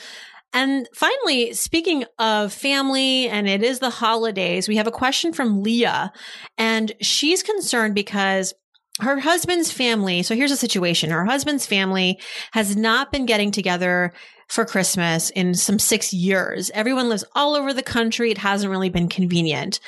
and 0.54 0.88
finally, 0.94 1.54
speaking 1.54 2.06
of 2.18 2.52
family, 2.52 3.28
and 3.30 3.48
it 3.48 3.64
is 3.64 3.80
the 3.80 3.90
holidays, 3.90 4.68
we 4.68 4.78
have 4.78 4.88
a 4.88 4.92
question 4.92 5.34
from 5.34 5.62
Leah, 5.62 6.12
and 6.58 6.92
she's 7.02 7.44
concerned 7.44 7.96
because 7.96 8.54
her 9.00 9.20
husband's 9.20 9.72
family. 9.72 10.24
So 10.24 10.36
here's 10.36 10.52
a 10.52 10.58
situation. 10.58 11.12
Her 11.12 11.26
husband's 11.26 11.66
family 11.66 12.20
has 12.52 12.76
not 12.76 13.12
been 13.12 13.26
getting 13.26 13.52
together 13.52 14.12
for 14.50 14.66
Christmas 14.66 15.30
in 15.30 15.54
some 15.54 15.78
six 15.78 16.12
years. 16.12 16.72
Everyone 16.74 17.08
lives 17.08 17.24
all 17.36 17.56
over 17.56 17.72
the 17.72 17.84
country. 17.84 18.32
It 18.32 18.40
hasn't 18.40 18.72
really 18.72 18.90
been 18.90 19.08
convenient. 19.08 19.80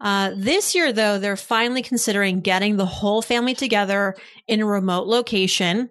Uh, 0.00 0.32
this 0.34 0.74
year, 0.74 0.92
though, 0.92 1.18
they're 1.18 1.36
finally 1.36 1.82
considering 1.82 2.40
getting 2.40 2.76
the 2.76 2.86
whole 2.86 3.20
family 3.20 3.54
together 3.54 4.16
in 4.46 4.60
a 4.60 4.66
remote 4.66 5.06
location 5.06 5.90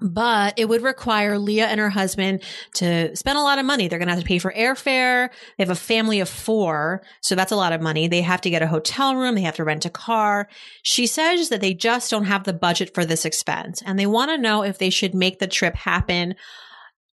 but 0.00 0.54
it 0.56 0.68
would 0.68 0.82
require 0.82 1.38
Leah 1.38 1.66
and 1.66 1.80
her 1.80 1.90
husband 1.90 2.42
to 2.74 3.14
spend 3.16 3.38
a 3.38 3.42
lot 3.42 3.58
of 3.58 3.64
money. 3.64 3.88
They're 3.88 3.98
going 3.98 4.08
to 4.08 4.14
have 4.14 4.22
to 4.22 4.28
pay 4.28 4.38
for 4.38 4.52
airfare. 4.52 5.30
They 5.56 5.64
have 5.64 5.70
a 5.70 5.74
family 5.74 6.20
of 6.20 6.28
four. 6.28 7.02
So 7.20 7.34
that's 7.34 7.52
a 7.52 7.56
lot 7.56 7.72
of 7.72 7.80
money. 7.80 8.08
They 8.08 8.22
have 8.22 8.40
to 8.42 8.50
get 8.50 8.62
a 8.62 8.66
hotel 8.66 9.16
room. 9.16 9.34
They 9.34 9.42
have 9.42 9.56
to 9.56 9.64
rent 9.64 9.84
a 9.84 9.90
car. 9.90 10.48
She 10.82 11.06
says 11.06 11.48
that 11.50 11.60
they 11.60 11.74
just 11.74 12.10
don't 12.10 12.24
have 12.24 12.44
the 12.44 12.52
budget 12.52 12.94
for 12.94 13.04
this 13.04 13.24
expense 13.24 13.82
and 13.84 13.98
they 13.98 14.06
want 14.06 14.30
to 14.30 14.38
know 14.38 14.62
if 14.62 14.78
they 14.78 14.90
should 14.90 15.14
make 15.14 15.38
the 15.38 15.46
trip 15.46 15.74
happen 15.74 16.34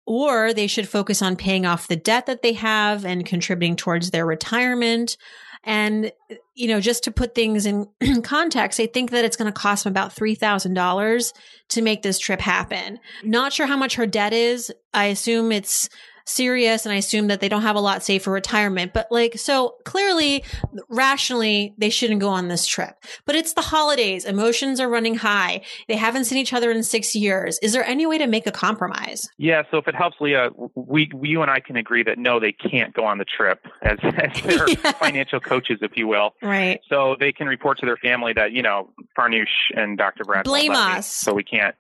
or 0.06 0.54
they 0.54 0.68
should 0.68 0.90
focus 0.90 1.22
on 1.22 1.36
paying 1.36 1.66
off 1.66 1.88
the 1.88 1.96
debt 1.96 2.26
that 2.26 2.42
they 2.42 2.54
have 2.54 3.06
and 3.06 3.26
contributing 3.26 3.76
towards 3.76 4.12
their 4.12 4.26
retirement. 4.26 5.18
And, 5.64 6.12
you 6.56 6.68
know, 6.68 6.82
just 6.82 7.06
to 7.06 7.12
put 7.12 7.36
things 7.36 7.66
in 7.66 7.88
context, 8.24 8.80
I 8.80 8.88
think 8.88 9.12
that 9.12 9.24
it's 9.24 9.38
going 9.38 9.52
to 9.52 9.58
cost 9.58 9.86
them 9.86 9.92
about 9.92 10.14
$3,000 10.14 11.34
to 11.70 11.82
make 11.82 12.02
this 12.02 12.20
trip 12.20 12.42
happen. 12.42 13.00
Not 13.24 13.54
sure 13.54 13.66
how 13.66 13.78
much 13.78 13.96
her 13.96 14.06
debt 14.06 14.34
is. 14.34 14.72
I 14.94 15.06
assume 15.06 15.52
it's 15.52 15.90
serious 16.26 16.86
and 16.86 16.94
I 16.94 16.98
assume 16.98 17.28
that 17.28 17.40
they 17.40 17.50
don't 17.50 17.62
have 17.62 17.76
a 17.76 17.82
lot 17.82 18.04
saved 18.04 18.24
for 18.24 18.32
retirement. 18.32 18.94
But 18.94 19.08
like, 19.12 19.38
so 19.38 19.76
clearly, 19.84 20.44
rationally, 20.90 21.74
they 21.78 21.90
shouldn't 21.90 22.20
go 22.20 22.30
on 22.30 22.48
this 22.48 22.66
trip. 22.66 22.96
But 23.26 23.36
it's 23.36 23.54
the 23.54 23.62
holidays. 23.62 24.26
Emotions 24.26 24.80
are 24.80 24.90
running 24.90 25.16
high. 25.16 25.62
They 25.88 25.96
haven't 25.96 26.26
seen 26.26 26.38
each 26.38 26.54
other 26.54 26.72
in 26.72 26.84
six 26.84 27.16
years. 27.16 27.60
Is 27.60 27.74
there 27.74 27.84
any 27.84 28.06
way 28.06 28.18
to 28.18 28.28
make 28.28 28.48
a 28.48 28.52
compromise? 28.52 29.30
Yeah. 29.38 29.64
So 29.72 29.78
if 29.78 29.88
it 29.88 29.96
helps, 29.96 30.18
Leah, 30.20 30.50
we, 30.76 31.10
you 31.22 31.42
and 31.42 31.52
I 31.52 31.60
can 31.60 31.76
agree 31.76 32.04
that 32.04 32.18
no, 32.18 32.40
they 32.40 32.52
can't 32.54 32.94
go 32.94 33.06
on 33.06 33.18
the 33.18 33.26
trip 33.26 33.66
as, 33.82 33.98
as 34.04 34.42
their 34.44 34.70
yeah. 34.70 34.92
financial 34.94 35.40
coaches, 35.40 35.80
if 35.82 35.92
you 35.96 36.08
will. 36.08 36.36
Right. 36.42 36.80
So 36.90 37.16
they 37.20 37.32
can 37.32 37.48
report 37.48 37.80
to 37.80 37.86
their 37.86 37.98
family 37.98 38.34
that, 38.34 38.52
you 38.52 38.62
know, 38.62 38.90
Farnoosh 39.18 39.46
and 39.76 39.98
Dr. 39.98 40.24
Brad 40.24 40.46
blame 40.46 40.72
us. 40.72 41.08
so 41.08 41.34
we 41.34 41.44
can't. 41.44 41.76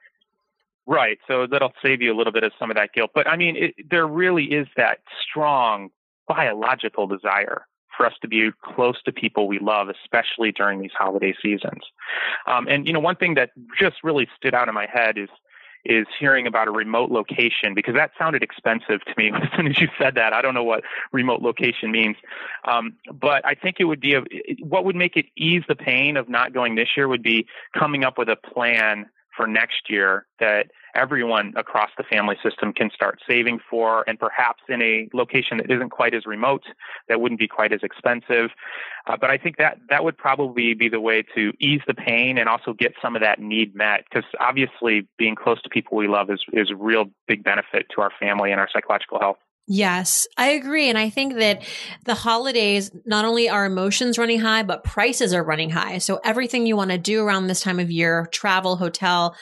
Right. 0.85 1.17
So 1.27 1.47
that'll 1.47 1.73
save 1.81 2.01
you 2.01 2.13
a 2.13 2.17
little 2.17 2.33
bit 2.33 2.43
of 2.43 2.51
some 2.59 2.69
of 2.69 2.75
that 2.75 2.93
guilt. 2.93 3.11
But 3.15 3.27
I 3.27 3.37
mean, 3.37 3.55
it, 3.55 3.89
there 3.89 4.05
really 4.05 4.45
is 4.45 4.67
that 4.75 4.99
strong 5.21 5.89
biological 6.27 7.07
desire 7.07 7.65
for 7.95 8.05
us 8.05 8.13
to 8.21 8.27
be 8.27 8.49
close 8.63 9.01
to 9.03 9.11
people 9.11 9.47
we 9.47 9.59
love, 9.59 9.87
especially 9.89 10.51
during 10.51 10.81
these 10.81 10.91
holiday 10.97 11.33
seasons. 11.41 11.83
Um, 12.47 12.67
and 12.67 12.87
you 12.87 12.93
know, 12.93 12.99
one 12.99 13.15
thing 13.15 13.35
that 13.35 13.51
just 13.79 13.97
really 14.03 14.27
stood 14.35 14.53
out 14.53 14.67
in 14.67 14.73
my 14.73 14.87
head 14.91 15.17
is 15.17 15.29
is 15.85 16.07
hearing 16.17 16.47
about 16.47 16.69
a 16.69 16.71
remote 16.71 17.11
location 17.11 17.73
because 17.75 17.93
that 17.93 18.11
sounded 18.17 18.41
expensive 18.41 19.03
to 19.03 19.13
me 19.17 19.31
as 19.35 19.49
soon 19.55 19.67
as 19.67 19.79
you 19.79 19.89
said 19.97 20.15
that. 20.15 20.31
I 20.31 20.41
don't 20.41 20.53
know 20.53 20.63
what 20.63 20.83
remote 21.11 21.41
location 21.41 21.91
means, 21.91 22.15
um, 22.65 22.93
but 23.11 23.45
I 23.45 23.53
think 23.53 23.77
it 23.79 23.85
would 23.85 23.99
be 23.99 24.13
a, 24.15 24.23
what 24.61 24.85
would 24.85 24.95
make 24.95 25.17
it 25.17 25.25
ease 25.37 25.63
the 25.67 25.75
pain 25.75 26.15
of 26.15 26.29
not 26.29 26.53
going 26.53 26.75
this 26.75 26.89
year 26.95 27.07
would 27.07 27.23
be 27.23 27.47
coming 27.77 28.03
up 28.03 28.17
with 28.17 28.29
a 28.29 28.37
plan 28.37 29.07
for 29.35 29.47
next 29.47 29.89
year 29.89 30.25
that 30.39 30.67
everyone 30.95 31.53
across 31.55 31.89
the 31.97 32.03
family 32.03 32.37
system 32.43 32.71
can 32.71 32.89
start 32.93 33.19
saving 33.27 33.59
for 33.69 34.03
and 34.07 34.19
perhaps 34.19 34.61
in 34.69 34.81
a 34.81 35.09
location 35.13 35.57
that 35.57 35.71
isn't 35.71 35.89
quite 35.89 36.13
as 36.13 36.25
remote 36.25 36.63
that 37.07 37.19
wouldn't 37.19 37.39
be 37.39 37.47
quite 37.47 37.73
as 37.73 37.81
expensive. 37.83 38.51
Uh, 39.07 39.17
but 39.19 39.29
i 39.29 39.37
think 39.37 39.57
that 39.57 39.77
that 39.89 40.03
would 40.03 40.17
probably 40.17 40.73
be 40.73 40.87
the 40.87 40.99
way 40.99 41.23
to 41.35 41.51
ease 41.59 41.81
the 41.87 41.93
pain 41.93 42.37
and 42.37 42.47
also 42.47 42.73
get 42.73 42.93
some 43.01 43.15
of 43.15 43.21
that 43.21 43.39
need 43.39 43.75
met 43.75 44.05
because 44.09 44.29
obviously 44.39 45.07
being 45.17 45.35
close 45.35 45.61
to 45.61 45.69
people 45.69 45.97
we 45.97 46.07
love 46.07 46.29
is 46.29 46.41
is 46.53 46.69
a 46.71 46.75
real 46.75 47.05
big 47.27 47.43
benefit 47.43 47.85
to 47.93 48.01
our 48.01 48.11
family 48.19 48.51
and 48.51 48.59
our 48.59 48.69
psychological 48.71 49.19
health 49.19 49.37
Yes, 49.65 50.27
I 50.37 50.49
agree. 50.49 50.89
And 50.89 50.97
I 50.97 51.09
think 51.09 51.35
that 51.35 51.63
the 52.03 52.15
holidays, 52.15 52.91
not 53.05 53.23
only 53.23 53.47
are 53.47 53.65
emotions 53.65 54.17
running 54.17 54.41
high, 54.41 54.63
but 54.63 54.83
prices 54.83 55.33
are 55.33 55.43
running 55.43 55.69
high. 55.69 55.99
So 55.99 56.19
everything 56.23 56.65
you 56.65 56.75
want 56.75 56.91
to 56.91 56.97
do 56.97 57.25
around 57.25 57.47
this 57.47 57.61
time 57.61 57.79
of 57.79 57.89
year, 57.89 58.27
travel, 58.31 58.75
hotel, 58.75 59.35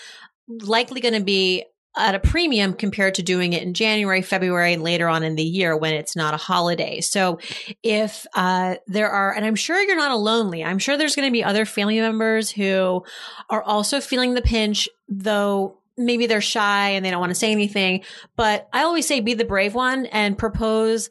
likely 0.47 1.01
going 1.01 1.15
to 1.15 1.23
be 1.23 1.65
at 1.97 2.15
a 2.15 2.19
premium 2.19 2.73
compared 2.73 3.15
to 3.15 3.23
doing 3.23 3.51
it 3.53 3.63
in 3.63 3.73
January, 3.73 4.21
February, 4.21 4.77
later 4.77 5.09
on 5.09 5.23
in 5.23 5.35
the 5.35 5.43
year 5.43 5.75
when 5.75 5.93
it's 5.93 6.15
not 6.15 6.33
a 6.33 6.37
holiday. 6.37 7.01
So 7.01 7.39
if 7.83 8.25
uh, 8.33 8.75
there 8.87 9.09
are, 9.09 9.33
and 9.33 9.43
I'm 9.43 9.55
sure 9.55 9.81
you're 9.81 9.97
not 9.97 10.11
alone, 10.11 10.53
I'm 10.63 10.79
sure 10.79 10.97
there's 10.97 11.15
going 11.15 11.27
to 11.27 11.33
be 11.33 11.43
other 11.43 11.65
family 11.65 11.99
members 11.99 12.49
who 12.49 13.03
are 13.49 13.63
also 13.63 13.99
feeling 13.99 14.35
the 14.35 14.41
pinch, 14.41 14.87
though 15.09 15.80
maybe 16.05 16.27
they're 16.27 16.41
shy 16.41 16.89
and 16.89 17.05
they 17.05 17.11
don't 17.11 17.19
want 17.19 17.31
to 17.31 17.35
say 17.35 17.51
anything. 17.51 18.03
But 18.35 18.67
I 18.73 18.83
always 18.83 19.07
say 19.07 19.19
be 19.19 19.33
the 19.33 19.45
brave 19.45 19.73
one 19.73 20.05
and 20.07 20.37
propose 20.37 21.09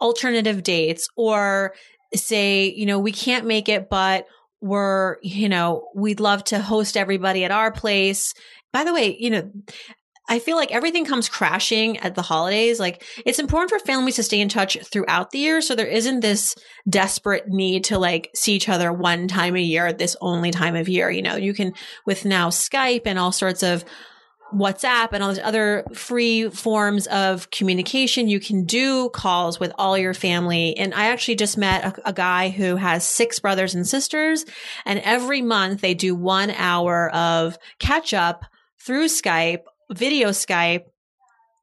alternative 0.00 0.62
dates 0.62 1.08
or 1.16 1.74
say, 2.14 2.72
you 2.74 2.86
know, 2.86 2.98
we 2.98 3.12
can't 3.12 3.46
make 3.46 3.68
it, 3.68 3.88
but 3.88 4.26
we're, 4.60 5.16
you 5.22 5.48
know, 5.48 5.88
we'd 5.94 6.20
love 6.20 6.44
to 6.44 6.60
host 6.60 6.96
everybody 6.96 7.44
at 7.44 7.50
our 7.50 7.72
place. 7.72 8.34
By 8.72 8.84
the 8.84 8.94
way, 8.94 9.16
you 9.18 9.30
know, 9.30 9.50
I 10.28 10.38
feel 10.38 10.56
like 10.56 10.70
everything 10.70 11.04
comes 11.04 11.28
crashing 11.28 11.98
at 11.98 12.14
the 12.14 12.22
holidays. 12.22 12.78
Like 12.78 13.04
it's 13.26 13.40
important 13.40 13.70
for 13.70 13.78
families 13.84 14.16
to 14.16 14.22
stay 14.22 14.40
in 14.40 14.48
touch 14.48 14.78
throughout 14.84 15.30
the 15.30 15.40
year. 15.40 15.60
So 15.60 15.74
there 15.74 15.86
isn't 15.86 16.20
this 16.20 16.54
desperate 16.88 17.48
need 17.48 17.84
to 17.84 17.98
like 17.98 18.30
see 18.34 18.54
each 18.54 18.68
other 18.68 18.92
one 18.92 19.26
time 19.26 19.56
a 19.56 19.60
year 19.60 19.92
this 19.92 20.16
only 20.20 20.52
time 20.52 20.76
of 20.76 20.88
year. 20.88 21.10
You 21.10 21.22
know, 21.22 21.36
you 21.36 21.54
can 21.54 21.74
with 22.06 22.24
now 22.24 22.50
Skype 22.50 23.02
and 23.04 23.18
all 23.18 23.32
sorts 23.32 23.62
of 23.62 23.84
WhatsApp 24.54 25.08
and 25.12 25.22
all 25.22 25.30
these 25.30 25.38
other 25.42 25.84
free 25.94 26.48
forms 26.50 27.06
of 27.08 27.50
communication. 27.50 28.28
You 28.28 28.40
can 28.40 28.64
do 28.64 29.10
calls 29.10 29.58
with 29.58 29.72
all 29.76 29.96
your 29.96 30.14
family. 30.14 30.76
And 30.76 30.94
I 30.94 31.06
actually 31.06 31.36
just 31.36 31.58
met 31.58 31.84
a, 31.84 32.08
a, 32.08 32.12
guy 32.12 32.50
who 32.50 32.76
has 32.76 33.04
six 33.04 33.40
brothers 33.40 33.74
and 33.74 33.86
sisters. 33.86 34.44
And 34.84 35.00
every 35.00 35.42
month 35.42 35.80
they 35.80 35.94
do 35.94 36.14
one 36.14 36.50
hour 36.50 37.10
of 37.14 37.58
catch 37.78 38.14
up 38.14 38.44
through 38.84 39.06
Skype, 39.06 39.62
video 39.90 40.28
Skype. 40.28 40.84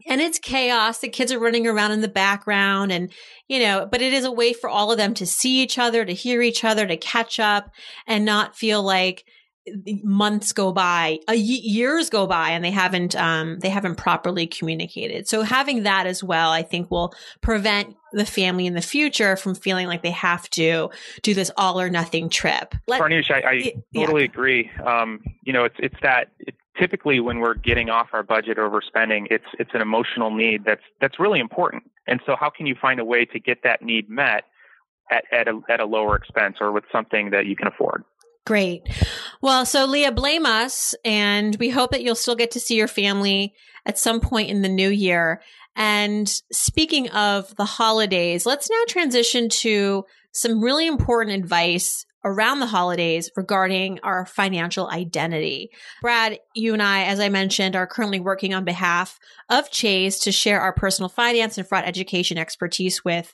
And 0.07 0.21
it's 0.21 0.39
chaos. 0.39 0.99
The 0.99 1.09
kids 1.09 1.31
are 1.31 1.39
running 1.39 1.67
around 1.67 1.91
in 1.91 2.01
the 2.01 2.07
background 2.07 2.91
and, 2.91 3.11
you 3.47 3.59
know, 3.59 3.87
but 3.89 4.01
it 4.01 4.13
is 4.13 4.25
a 4.25 4.31
way 4.31 4.53
for 4.53 4.69
all 4.69 4.91
of 4.91 4.97
them 4.97 5.13
to 5.15 5.25
see 5.25 5.61
each 5.61 5.77
other, 5.77 6.03
to 6.03 6.13
hear 6.13 6.41
each 6.41 6.63
other, 6.63 6.87
to 6.87 6.97
catch 6.97 7.39
up 7.39 7.69
and 8.07 8.25
not 8.25 8.55
feel 8.55 8.81
like, 8.81 9.25
months 10.03 10.53
go 10.53 10.71
by, 10.71 11.19
years 11.33 12.09
go 12.09 12.27
by, 12.27 12.49
and 12.51 12.63
they 12.63 12.71
haven't 12.71 13.15
um, 13.15 13.59
they 13.59 13.69
haven't 13.69 13.95
properly 13.95 14.47
communicated. 14.47 15.27
So 15.27 15.41
having 15.41 15.83
that 15.83 16.07
as 16.07 16.23
well, 16.23 16.51
I 16.51 16.63
think, 16.63 16.91
will 16.91 17.13
prevent 17.41 17.95
the 18.11 18.25
family 18.25 18.65
in 18.65 18.73
the 18.73 18.81
future 18.81 19.35
from 19.35 19.55
feeling 19.55 19.87
like 19.87 20.01
they 20.01 20.11
have 20.11 20.49
to 20.51 20.89
do 21.21 21.33
this 21.33 21.51
all 21.57 21.79
or 21.79 21.89
nothing 21.89 22.29
trip. 22.29 22.73
Let, 22.87 23.01
Farnoosh, 23.01 23.29
I, 23.31 23.47
I 23.47 23.73
totally 23.95 24.23
agree. 24.23 24.71
Um, 24.85 25.21
you 25.43 25.53
know, 25.53 25.65
it's 25.65 25.75
it's 25.79 25.95
that 26.01 26.31
it, 26.39 26.55
typically 26.79 27.19
when 27.19 27.39
we're 27.39 27.55
getting 27.55 27.89
off 27.89 28.07
our 28.13 28.23
budget 28.23 28.57
overspending, 28.57 29.27
it's 29.29 29.45
it's 29.59 29.71
an 29.73 29.81
emotional 29.81 30.31
need 30.31 30.63
that's 30.65 30.81
that's 31.01 31.19
really 31.19 31.39
important. 31.39 31.83
And 32.07 32.19
so, 32.25 32.35
how 32.39 32.49
can 32.49 32.65
you 32.65 32.75
find 32.81 32.99
a 32.99 33.05
way 33.05 33.25
to 33.25 33.39
get 33.39 33.63
that 33.63 33.81
need 33.81 34.09
met 34.09 34.45
at 35.11 35.25
at 35.31 35.47
a, 35.47 35.59
at 35.69 35.79
a 35.79 35.85
lower 35.85 36.15
expense 36.15 36.57
or 36.59 36.71
with 36.71 36.85
something 36.91 37.31
that 37.31 37.45
you 37.45 37.55
can 37.55 37.67
afford? 37.67 38.03
Great. 38.49 38.89
Well, 39.43 39.63
so 39.63 39.85
Leah, 39.85 40.11
blame 40.11 40.47
us, 40.47 40.95
and 41.05 41.55
we 41.59 41.69
hope 41.69 41.91
that 41.91 42.01
you'll 42.01 42.15
still 42.15 42.33
get 42.33 42.49
to 42.51 42.59
see 42.59 42.73
your 42.73 42.87
family 42.87 43.53
at 43.85 43.99
some 43.99 44.19
point 44.19 44.49
in 44.49 44.63
the 44.63 44.69
new 44.69 44.89
year. 44.89 45.43
And 45.75 46.27
speaking 46.51 47.11
of 47.11 47.55
the 47.57 47.65
holidays, 47.65 48.47
let's 48.47 48.67
now 48.67 48.81
transition 48.87 49.49
to 49.49 50.03
some 50.31 50.63
really 50.63 50.87
important 50.87 51.37
advice 51.37 52.07
around 52.25 52.59
the 52.59 52.65
holidays 52.65 53.29
regarding 53.35 53.99
our 54.01 54.25
financial 54.25 54.89
identity. 54.89 55.69
Brad, 56.01 56.39
you 56.55 56.73
and 56.73 56.81
I, 56.81 57.03
as 57.03 57.19
I 57.19 57.29
mentioned, 57.29 57.75
are 57.75 57.85
currently 57.85 58.19
working 58.19 58.55
on 58.55 58.65
behalf 58.65 59.19
of 59.49 59.69
Chase 59.69 60.17
to 60.21 60.31
share 60.31 60.59
our 60.59 60.73
personal 60.73 61.09
finance 61.09 61.59
and 61.59 61.67
fraud 61.67 61.83
education 61.85 62.39
expertise 62.39 63.05
with 63.05 63.31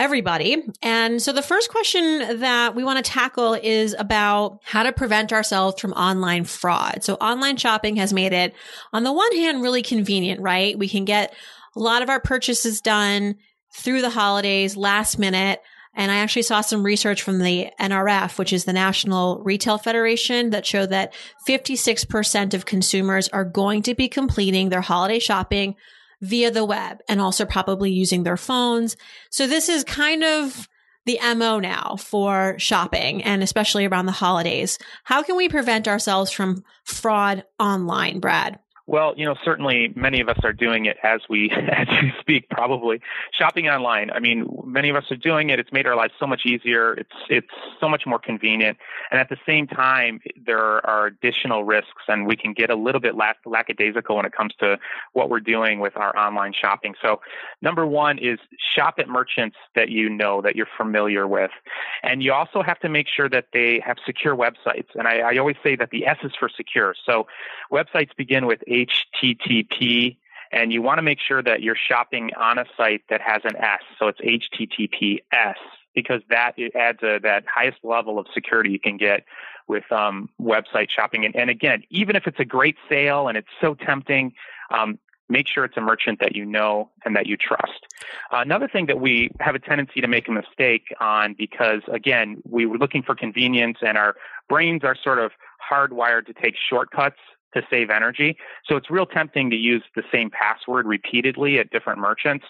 everybody. 0.00 0.64
And 0.80 1.20
so 1.20 1.30
the 1.30 1.42
first 1.42 1.70
question 1.70 2.40
that 2.40 2.74
we 2.74 2.82
want 2.82 3.04
to 3.04 3.10
tackle 3.10 3.52
is 3.52 3.94
about 3.98 4.60
how 4.64 4.82
to 4.82 4.92
prevent 4.92 5.30
ourselves 5.30 5.78
from 5.78 5.92
online 5.92 6.44
fraud. 6.44 7.04
So 7.04 7.14
online 7.16 7.58
shopping 7.58 7.96
has 7.96 8.10
made 8.10 8.32
it, 8.32 8.54
on 8.94 9.04
the 9.04 9.12
one 9.12 9.36
hand, 9.36 9.62
really 9.62 9.82
convenient, 9.82 10.40
right? 10.40 10.78
We 10.78 10.88
can 10.88 11.04
get 11.04 11.34
a 11.76 11.80
lot 11.80 12.00
of 12.00 12.08
our 12.08 12.18
purchases 12.18 12.80
done 12.80 13.36
through 13.76 14.00
the 14.00 14.10
holidays, 14.10 14.74
last 14.74 15.18
minute. 15.18 15.60
And 15.94 16.10
I 16.10 16.16
actually 16.16 16.42
saw 16.42 16.62
some 16.62 16.82
research 16.82 17.20
from 17.20 17.38
the 17.38 17.68
NRF, 17.78 18.38
which 18.38 18.54
is 18.54 18.64
the 18.64 18.72
National 18.72 19.42
Retail 19.42 19.76
Federation, 19.76 20.50
that 20.50 20.64
showed 20.64 20.90
that 20.90 21.12
56% 21.46 22.54
of 22.54 22.64
consumers 22.64 23.28
are 23.28 23.44
going 23.44 23.82
to 23.82 23.94
be 23.94 24.08
completing 24.08 24.70
their 24.70 24.80
holiday 24.80 25.18
shopping 25.18 25.76
via 26.20 26.50
the 26.50 26.64
web 26.64 26.98
and 27.08 27.20
also 27.20 27.44
probably 27.44 27.90
using 27.90 28.22
their 28.22 28.36
phones. 28.36 28.96
So 29.30 29.46
this 29.46 29.68
is 29.68 29.84
kind 29.84 30.22
of 30.22 30.68
the 31.06 31.18
MO 31.34 31.58
now 31.58 31.96
for 31.98 32.56
shopping 32.58 33.22
and 33.22 33.42
especially 33.42 33.86
around 33.86 34.06
the 34.06 34.12
holidays. 34.12 34.78
How 35.04 35.22
can 35.22 35.36
we 35.36 35.48
prevent 35.48 35.88
ourselves 35.88 36.30
from 36.30 36.62
fraud 36.84 37.44
online, 37.58 38.20
Brad? 38.20 38.58
Well, 38.90 39.14
you 39.16 39.24
know, 39.24 39.36
certainly 39.44 39.92
many 39.94 40.20
of 40.20 40.28
us 40.28 40.40
are 40.42 40.52
doing 40.52 40.86
it 40.86 40.96
as 41.04 41.20
we 41.28 41.48
as 41.72 41.86
we 42.02 42.12
speak. 42.18 42.48
Probably 42.50 43.00
shopping 43.32 43.68
online. 43.68 44.10
I 44.10 44.18
mean, 44.18 44.48
many 44.64 44.88
of 44.88 44.96
us 44.96 45.04
are 45.12 45.16
doing 45.16 45.50
it. 45.50 45.60
It's 45.60 45.70
made 45.70 45.86
our 45.86 45.94
lives 45.94 46.12
so 46.18 46.26
much 46.26 46.42
easier. 46.44 46.94
It's 46.94 47.14
it's 47.28 47.54
so 47.78 47.88
much 47.88 48.02
more 48.04 48.18
convenient, 48.18 48.78
and 49.12 49.20
at 49.20 49.28
the 49.28 49.36
same 49.46 49.68
time, 49.68 50.20
there 50.44 50.84
are 50.84 51.06
additional 51.06 51.62
risks, 51.62 52.02
and 52.08 52.26
we 52.26 52.34
can 52.34 52.52
get 52.52 52.68
a 52.68 52.74
little 52.74 53.00
bit 53.00 53.14
lack, 53.14 53.36
lackadaisical 53.46 54.16
when 54.16 54.26
it 54.26 54.32
comes 54.32 54.54
to 54.58 54.76
what 55.12 55.30
we're 55.30 55.38
doing 55.38 55.78
with 55.78 55.96
our 55.96 56.16
online 56.18 56.52
shopping. 56.52 56.94
So, 57.00 57.20
number 57.62 57.86
one 57.86 58.18
is 58.18 58.40
shop 58.74 58.94
at 58.98 59.08
merchants 59.08 59.56
that 59.76 59.90
you 59.90 60.08
know 60.08 60.42
that 60.42 60.56
you're 60.56 60.66
familiar 60.76 61.28
with, 61.28 61.52
and 62.02 62.24
you 62.24 62.32
also 62.32 62.60
have 62.60 62.80
to 62.80 62.88
make 62.88 63.06
sure 63.06 63.28
that 63.28 63.46
they 63.52 63.80
have 63.86 63.98
secure 64.04 64.34
websites. 64.34 64.88
And 64.96 65.06
I, 65.06 65.18
I 65.18 65.36
always 65.36 65.56
say 65.62 65.76
that 65.76 65.90
the 65.90 66.08
S 66.08 66.18
is 66.24 66.32
for 66.36 66.48
secure. 66.48 66.96
So, 67.06 67.28
websites 67.70 68.16
begin 68.16 68.46
with 68.46 68.58
HTTP, 68.86 70.16
and 70.52 70.72
you 70.72 70.82
want 70.82 70.98
to 70.98 71.02
make 71.02 71.18
sure 71.20 71.42
that 71.42 71.62
you're 71.62 71.76
shopping 71.76 72.30
on 72.38 72.58
a 72.58 72.64
site 72.76 73.02
that 73.08 73.20
has 73.20 73.42
an 73.44 73.56
S. 73.56 73.80
So 73.98 74.08
it's 74.08 74.20
HTTPS 74.20 75.54
because 75.94 76.22
that 76.30 76.54
adds 76.74 77.02
a, 77.02 77.18
that 77.22 77.44
highest 77.52 77.78
level 77.82 78.18
of 78.18 78.26
security 78.32 78.70
you 78.70 78.80
can 78.80 78.96
get 78.96 79.24
with 79.68 79.90
um, 79.92 80.28
website 80.40 80.88
shopping. 80.90 81.24
And, 81.24 81.34
and, 81.36 81.50
again, 81.50 81.82
even 81.90 82.16
if 82.16 82.26
it's 82.26 82.40
a 82.40 82.44
great 82.44 82.76
sale 82.88 83.28
and 83.28 83.36
it's 83.36 83.48
so 83.60 83.74
tempting, 83.74 84.32
um, 84.70 84.98
make 85.28 85.46
sure 85.46 85.64
it's 85.64 85.76
a 85.76 85.80
merchant 85.80 86.18
that 86.20 86.34
you 86.34 86.44
know 86.44 86.90
and 87.04 87.14
that 87.16 87.26
you 87.26 87.36
trust. 87.36 87.86
Uh, 88.32 88.38
another 88.38 88.68
thing 88.68 88.86
that 88.86 89.00
we 89.00 89.30
have 89.40 89.54
a 89.54 89.60
tendency 89.60 90.00
to 90.00 90.08
make 90.08 90.28
a 90.28 90.32
mistake 90.32 90.92
on 91.00 91.34
because, 91.38 91.82
again, 91.92 92.42
we 92.44 92.66
were 92.66 92.78
looking 92.78 93.02
for 93.02 93.14
convenience 93.14 93.78
and 93.80 93.96
our 93.96 94.16
brains 94.48 94.82
are 94.82 94.96
sort 94.96 95.18
of 95.18 95.30
hardwired 95.70 96.26
to 96.26 96.32
take 96.32 96.54
shortcuts 96.68 97.18
to 97.54 97.62
save 97.70 97.90
energy. 97.90 98.36
So 98.66 98.76
it's 98.76 98.90
real 98.90 99.06
tempting 99.06 99.50
to 99.50 99.56
use 99.56 99.82
the 99.94 100.02
same 100.12 100.30
password 100.30 100.86
repeatedly 100.86 101.58
at 101.58 101.70
different 101.70 101.98
merchants. 101.98 102.44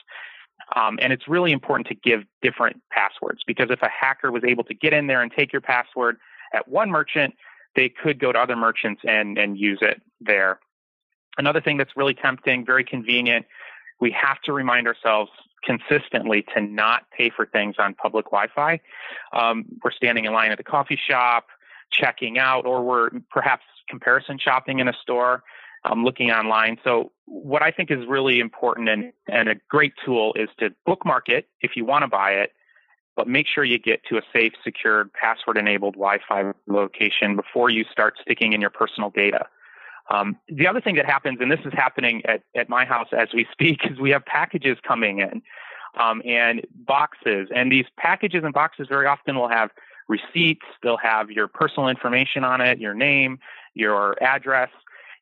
Um, 0.77 0.99
and 1.03 1.13
it's 1.13 1.27
really 1.27 1.53
important 1.53 1.89
to 1.89 1.95
give 1.95 2.25
different 2.43 2.81
passwords 2.91 3.43
because 3.47 3.71
if 3.71 3.83
a 3.83 3.89
hacker 3.89 4.31
was 4.31 4.45
able 4.45 4.65
to 4.65 4.75
get 4.75 4.93
in 4.93 5.07
there 5.07 5.23
and 5.23 5.33
take 5.33 5.53
your 5.53 5.63
password 5.63 6.17
at 6.53 6.69
one 6.69 6.91
merchant, 6.91 7.35
they 7.77 7.89
could 7.89 8.19
go 8.19 8.33
to 8.33 8.39
other 8.39 8.57
merchants 8.57 9.03
and, 9.07 9.39
and 9.39 9.59
use 9.59 9.79
it 9.81 10.01
there. 10.21 10.61
Another 11.39 11.61
thing 11.61 11.77
that's 11.77 11.97
really 11.97 12.15
tempting, 12.15 12.65
very 12.65 12.85
convenient, 12.85 13.47
we 14.01 14.11
have 14.11 14.41
to 14.43 14.53
remind 14.53 14.87
ourselves 14.87 15.31
consistently 15.65 16.45
to 16.55 16.61
not 16.61 17.03
pay 17.17 17.31
for 17.31 17.47
things 17.47 17.77
on 17.79 17.95
public 17.95 18.27
Wi 18.27 18.49
Fi. 18.55 18.81
Um, 19.33 19.65
we're 19.85 19.93
standing 19.93 20.25
in 20.25 20.33
line 20.33 20.51
at 20.51 20.59
the 20.59 20.65
coffee 20.65 20.99
shop, 21.09 21.47
checking 21.93 22.39
out, 22.39 22.65
or 22.67 22.83
we're 22.83 23.11
perhaps 23.31 23.65
comparison 23.91 24.39
shopping 24.39 24.79
in 24.79 24.89
a 24.89 24.95
store, 25.03 25.43
um, 25.85 26.05
looking 26.05 26.31
online. 26.31 26.79
So, 26.85 27.13
what 27.27 27.63
I 27.63 27.71
think 27.71 27.91
is 27.91 27.99
really 28.09 28.41
important 28.41 28.89
and, 28.89 29.13
and 29.29 29.49
a 29.49 29.57
great 29.69 29.93
tool 30.05 30.33
is 30.35 30.49
to 30.59 30.71
bookmark 30.87 31.29
it 31.29 31.49
if 31.61 31.73
you 31.77 31.85
want 31.85 32.03
to 32.03 32.09
buy 32.09 32.33
it, 32.33 32.53
but 33.17 33.29
make 33.29 33.47
sure 33.47 33.65
you 33.65 33.79
get 33.79 34.03
to 34.11 34.17
a 34.17 34.23
safe, 34.33 34.53
secured, 34.65 35.13
password 35.13 35.57
enabled 35.57 35.95
Wi 35.95 36.19
Fi 36.29 36.53
location 36.67 37.37
before 37.37 37.71
you 37.71 37.85
start 37.91 38.15
sticking 38.23 38.53
in 38.53 38.61
your 38.61 38.71
personal 38.71 39.11
data. 39.11 39.47
Um, 40.11 40.37
the 40.49 40.67
other 40.67 40.81
thing 40.81 40.97
that 40.97 41.07
happens, 41.07 41.39
and 41.41 41.51
this 41.51 41.61
is 41.65 41.73
happening 41.73 42.23
at, 42.27 42.43
at 42.57 42.69
my 42.69 42.85
house 42.85 43.09
as 43.17 43.29
we 43.33 43.47
speak, 43.53 43.81
is 43.91 43.99
we 43.99 44.11
have 44.11 44.25
packages 44.25 44.79
coming 44.87 45.21
in 45.21 45.43
um, 45.99 46.23
and 46.25 46.67
boxes. 46.75 47.49
And 47.55 47.71
these 47.71 47.87
packages 47.97 48.43
and 48.45 48.53
boxes 48.53 48.87
very 48.89 49.07
often 49.07 49.37
will 49.37 49.49
have 49.49 49.71
receipts, 50.17 50.67
they'll 50.83 51.05
have 51.15 51.31
your 51.31 51.49
personal 51.49 51.89
information 51.89 52.43
on 52.45 52.61
it, 52.61 52.79
your 52.79 52.95
name, 52.95 53.39
your 53.75 54.21
address. 54.23 54.71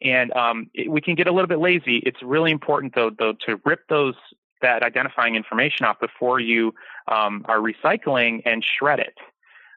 And 0.02 0.32
um, 0.32 0.70
it, 0.74 0.90
we 0.90 1.00
can 1.00 1.14
get 1.14 1.26
a 1.26 1.32
little 1.32 1.48
bit 1.54 1.60
lazy. 1.60 1.96
It's 2.08 2.22
really 2.22 2.50
important, 2.50 2.94
though, 2.94 3.10
though, 3.10 3.34
to 3.46 3.60
rip 3.64 3.82
those 3.88 4.14
that 4.60 4.82
identifying 4.82 5.36
information 5.36 5.86
off 5.86 6.00
before 6.00 6.40
you 6.40 6.74
um, 7.06 7.44
are 7.46 7.58
recycling 7.58 8.42
and 8.44 8.64
shred 8.64 8.98
it. 8.98 9.16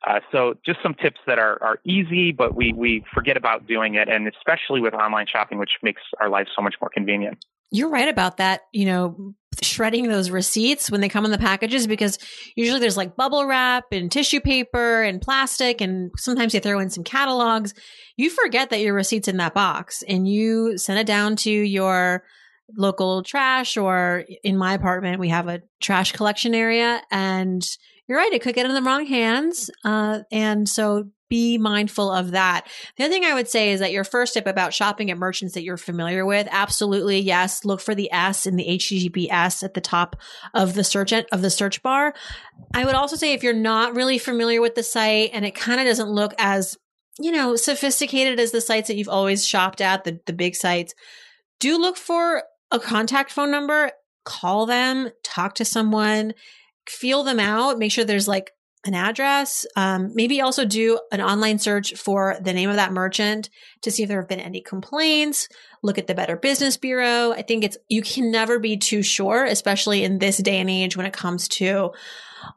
Uh, 0.07 0.19
so 0.31 0.55
just 0.65 0.79
some 0.81 0.95
tips 0.95 1.19
that 1.27 1.37
are, 1.37 1.61
are 1.61 1.79
easy, 1.85 2.31
but 2.31 2.55
we, 2.55 2.73
we 2.73 3.03
forget 3.13 3.37
about 3.37 3.67
doing 3.67 3.93
it, 3.93 4.09
and 4.09 4.27
especially 4.27 4.81
with 4.81 4.95
online 4.95 5.27
shopping, 5.27 5.59
which 5.59 5.73
makes 5.83 6.01
our 6.19 6.29
lives 6.29 6.49
so 6.55 6.61
much 6.63 6.75
more 6.81 6.89
convenient. 6.89 7.45
You're 7.69 7.89
right 7.89 8.09
about 8.09 8.37
that. 8.37 8.61
You 8.73 8.85
know, 8.85 9.35
shredding 9.61 10.07
those 10.07 10.29
receipts 10.29 10.89
when 10.89 11.01
they 11.01 11.09
come 11.09 11.25
in 11.25 11.31
the 11.31 11.37
packages 11.37 11.85
because 11.85 12.17
usually 12.55 12.79
there's 12.79 12.97
like 12.97 13.15
bubble 13.15 13.45
wrap 13.45 13.85
and 13.91 14.11
tissue 14.11 14.39
paper 14.39 15.03
and 15.03 15.21
plastic, 15.21 15.81
and 15.81 16.11
sometimes 16.17 16.53
they 16.53 16.59
throw 16.59 16.79
in 16.79 16.89
some 16.89 17.03
catalogs. 17.03 17.73
You 18.17 18.29
forget 18.29 18.69
that 18.69 18.81
your 18.81 18.93
receipt's 18.93 19.27
in 19.27 19.37
that 19.37 19.53
box 19.53 20.03
and 20.07 20.27
you 20.27 20.77
send 20.77 20.99
it 20.99 21.07
down 21.07 21.35
to 21.37 21.51
your 21.51 22.23
local 22.77 23.23
trash, 23.23 23.77
or 23.77 24.25
in 24.43 24.57
my 24.57 24.73
apartment, 24.73 25.19
we 25.19 25.29
have 25.29 25.47
a 25.47 25.61
trash 25.81 26.11
collection 26.13 26.55
area. 26.55 27.01
And 27.11 27.65
you're 28.07 28.17
right, 28.17 28.33
it 28.33 28.41
could 28.41 28.55
get 28.55 28.65
in 28.65 28.73
the 28.73 28.81
wrong 28.81 29.05
hands. 29.05 29.69
Uh, 29.83 30.19
and 30.31 30.67
so 30.67 31.09
be 31.31 31.57
mindful 31.57 32.11
of 32.11 32.31
that. 32.31 32.67
The 32.97 33.05
other 33.05 33.13
thing 33.13 33.23
I 33.23 33.33
would 33.33 33.47
say 33.47 33.71
is 33.71 33.79
that 33.79 33.93
your 33.93 34.03
first 34.03 34.33
tip 34.33 34.45
about 34.45 34.73
shopping 34.73 35.09
at 35.09 35.17
merchants 35.17 35.53
that 35.53 35.63
you're 35.63 35.77
familiar 35.77 36.25
with, 36.25 36.45
absolutely 36.51 37.19
yes, 37.19 37.63
look 37.63 37.79
for 37.79 37.95
the 37.95 38.11
S 38.11 38.45
in 38.45 38.57
the 38.57 38.65
HTTPS 38.65 39.63
at 39.63 39.73
the 39.73 39.79
top 39.79 40.17
of 40.53 40.73
the 40.73 40.83
search 40.83 41.13
of 41.13 41.41
the 41.41 41.49
search 41.49 41.81
bar. 41.81 42.13
I 42.73 42.83
would 42.83 42.95
also 42.95 43.15
say 43.15 43.31
if 43.31 43.43
you're 43.43 43.53
not 43.53 43.95
really 43.95 44.17
familiar 44.17 44.59
with 44.59 44.75
the 44.75 44.83
site 44.83 45.29
and 45.31 45.45
it 45.45 45.55
kind 45.55 45.79
of 45.79 45.87
doesn't 45.87 46.09
look 46.09 46.33
as 46.37 46.77
you 47.17 47.31
know 47.31 47.55
sophisticated 47.55 48.37
as 48.37 48.51
the 48.51 48.59
sites 48.59 48.89
that 48.89 48.97
you've 48.97 49.07
always 49.07 49.47
shopped 49.47 49.79
at, 49.79 50.03
the 50.03 50.19
the 50.25 50.33
big 50.33 50.53
sites, 50.53 50.93
do 51.61 51.77
look 51.77 51.95
for 51.95 52.43
a 52.71 52.79
contact 52.79 53.31
phone 53.31 53.51
number, 53.51 53.91
call 54.25 54.65
them, 54.65 55.11
talk 55.23 55.55
to 55.55 55.65
someone, 55.65 56.33
feel 56.89 57.23
them 57.23 57.39
out, 57.39 57.79
make 57.79 57.93
sure 57.93 58.03
there's 58.03 58.27
like 58.27 58.51
an 58.83 58.93
address. 58.95 59.65
Um, 59.75 60.11
maybe 60.15 60.41
also 60.41 60.65
do 60.65 60.99
an 61.11 61.21
online 61.21 61.59
search 61.59 61.93
for 61.95 62.37
the 62.41 62.53
name 62.53 62.69
of 62.69 62.77
that 62.77 62.91
merchant 62.91 63.49
to 63.81 63.91
see 63.91 64.03
if 64.03 64.09
there 64.09 64.19
have 64.19 64.29
been 64.29 64.39
any 64.39 64.61
complaints. 64.61 65.47
Look 65.83 65.97
at 65.97 66.07
the 66.07 66.15
Better 66.15 66.35
Business 66.35 66.77
Bureau. 66.77 67.31
I 67.31 67.43
think 67.43 67.63
it's, 67.63 67.77
you 67.89 68.01
can 68.01 68.31
never 68.31 68.59
be 68.59 68.77
too 68.77 69.03
sure, 69.03 69.45
especially 69.45 70.03
in 70.03 70.19
this 70.19 70.37
day 70.37 70.59
and 70.59 70.69
age 70.69 70.97
when 70.97 71.05
it 71.05 71.13
comes 71.13 71.47
to 71.49 71.91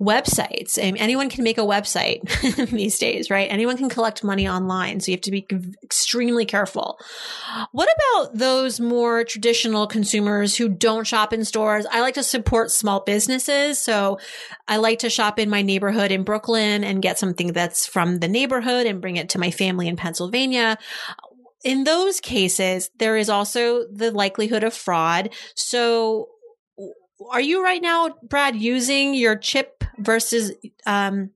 websites. 0.01 0.79
And 0.81 0.97
anyone 0.99 1.29
can 1.29 1.44
make 1.44 1.59
a 1.59 1.62
website 1.62 2.70
these 2.70 2.99
days, 2.99 3.31
right? 3.31 3.49
Anyone 3.51 3.77
can 3.77 3.88
collect 3.88 4.25
money 4.25 4.49
online. 4.49 5.01
So 5.01 5.11
you 5.11 5.16
have 5.16 5.23
to 5.23 5.31
be 5.31 5.47
extremely 5.83 6.44
careful. 6.44 6.99
What 7.73 7.88
about 7.94 8.37
those 8.37 8.81
more 8.81 9.25
traditional 9.25 9.87
consumers 9.87 10.57
who 10.57 10.68
don't 10.68 11.07
shop 11.07 11.33
in 11.33 11.44
stores? 11.44 11.87
I 11.90 12.01
like 12.01 12.14
to 12.14 12.23
support 12.23 12.70
small 12.70 13.01
businesses. 13.01 13.79
So 13.79 14.18
I 14.68 14.77
like 14.79 15.01
to 15.01 15.11
shop 15.11 15.38
in 15.38 15.51
my 15.51 15.62
neighborhood 15.62 16.11
in 16.11 16.25
Brooklyn 16.25 16.85
and 16.85 17.03
get 17.03 17.18
something 17.18 17.53
that's 17.53 17.87
from 17.87 18.18
the 18.18 18.29
neighborhood 18.29 18.87
and 18.87 19.01
bring 19.01 19.16
it 19.16 19.31
to 19.31 19.38
my 19.38 19.51
family 19.51 19.88
in 19.88 19.97
Pennsylvania 19.97 20.79
in 21.64 21.85
those 21.85 22.20
cases, 22.20 22.90
there 22.99 23.16
is 23.16 23.31
also 23.31 23.87
the 23.90 24.11
likelihood 24.11 24.62
of 24.62 24.75
fraud. 24.75 25.31
So, 25.57 26.29
are 27.31 27.40
you 27.40 27.62
right 27.62 27.83
now, 27.83 28.14
Brad, 28.22 28.57
using 28.57 29.14
your 29.14 29.37
chip 29.37 29.85
versus 29.98 30.53
um, 30.87 31.31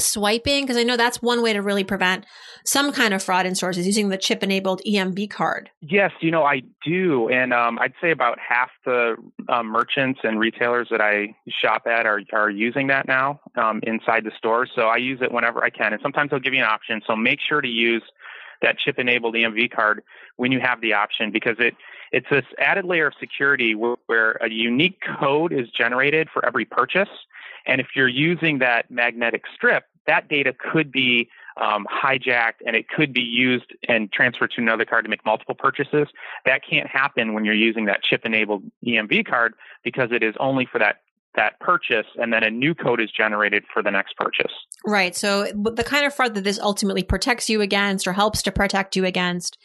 swiping? 0.00 0.64
Because 0.64 0.76
I 0.76 0.84
know 0.84 0.96
that's 0.96 1.20
one 1.20 1.42
way 1.42 1.52
to 1.52 1.60
really 1.60 1.84
prevent 1.84 2.24
some 2.64 2.92
kind 2.92 3.14
of 3.14 3.22
fraud 3.22 3.46
in 3.46 3.54
stores 3.54 3.78
is 3.78 3.86
using 3.86 4.10
the 4.10 4.18
chip 4.18 4.42
enabled 4.42 4.82
EMV 4.86 5.30
card. 5.30 5.70
Yes, 5.80 6.12
you 6.20 6.30
know, 6.30 6.44
I 6.44 6.62
do. 6.84 7.28
And 7.28 7.52
um, 7.52 7.78
I'd 7.78 7.94
say 8.00 8.10
about 8.10 8.38
half 8.38 8.70
the 8.84 9.16
um, 9.48 9.66
merchants 9.66 10.20
and 10.22 10.38
retailers 10.38 10.88
that 10.90 11.00
I 11.00 11.34
shop 11.48 11.86
at 11.86 12.06
are, 12.06 12.20
are 12.32 12.50
using 12.50 12.88
that 12.88 13.08
now 13.08 13.40
um, 13.56 13.80
inside 13.84 14.24
the 14.24 14.32
store. 14.36 14.66
So 14.74 14.82
I 14.82 14.96
use 14.96 15.20
it 15.22 15.32
whenever 15.32 15.64
I 15.64 15.70
can. 15.70 15.92
And 15.92 16.02
sometimes 16.02 16.30
they'll 16.30 16.40
give 16.40 16.54
you 16.54 16.60
an 16.60 16.68
option. 16.68 17.00
So 17.06 17.16
make 17.16 17.38
sure 17.40 17.60
to 17.60 17.68
use 17.68 18.02
that 18.62 18.78
chip 18.78 18.98
enabled 18.98 19.34
EMV 19.34 19.70
card 19.70 20.02
when 20.36 20.52
you 20.52 20.60
have 20.60 20.80
the 20.80 20.92
option 20.92 21.30
because 21.30 21.56
it 21.58 21.74
it's 22.10 22.26
this 22.30 22.44
added 22.58 22.84
layer 22.84 23.08
of 23.08 23.14
security 23.20 23.74
where, 23.74 23.96
where 24.06 24.32
a 24.40 24.50
unique 24.50 25.00
code 25.20 25.52
is 25.52 25.68
generated 25.68 26.28
for 26.32 26.44
every 26.44 26.64
purchase. 26.64 27.08
And 27.66 27.80
if 27.80 27.88
you're 27.94 28.08
using 28.08 28.60
that 28.60 28.90
magnetic 28.90 29.44
strip, 29.54 29.84
that 30.06 30.28
data 30.28 30.54
could 30.54 30.90
be 30.90 31.28
um, 31.60 31.86
hijacked 31.90 32.62
and 32.66 32.74
it 32.74 32.88
could 32.88 33.12
be 33.12 33.20
used 33.20 33.74
and 33.88 34.10
transferred 34.10 34.52
to 34.52 34.62
another 34.62 34.84
card 34.84 35.04
to 35.04 35.10
make 35.10 35.24
multiple 35.26 35.54
purchases. 35.54 36.08
That 36.46 36.62
can't 36.68 36.88
happen 36.88 37.34
when 37.34 37.44
you're 37.44 37.54
using 37.54 37.86
that 37.86 38.02
chip 38.02 38.24
enabled 38.24 38.62
EMV 38.86 39.26
card 39.26 39.54
because 39.84 40.10
it 40.12 40.22
is 40.22 40.34
only 40.40 40.66
for 40.66 40.78
that 40.78 41.00
that 41.38 41.58
purchase 41.60 42.06
and 42.16 42.32
then 42.32 42.42
a 42.42 42.50
new 42.50 42.74
code 42.74 43.00
is 43.00 43.10
generated 43.16 43.62
for 43.72 43.80
the 43.80 43.90
next 43.90 44.16
purchase. 44.16 44.52
Right. 44.84 45.14
So 45.14 45.44
the 45.54 45.84
kind 45.84 46.04
of 46.04 46.12
fraud 46.12 46.34
that 46.34 46.42
this 46.42 46.58
ultimately 46.58 47.04
protects 47.04 47.48
you 47.48 47.60
against 47.60 48.06
or 48.08 48.12
helps 48.12 48.42
to 48.42 48.52
protect 48.52 48.96
you 48.96 49.04
against 49.04 49.56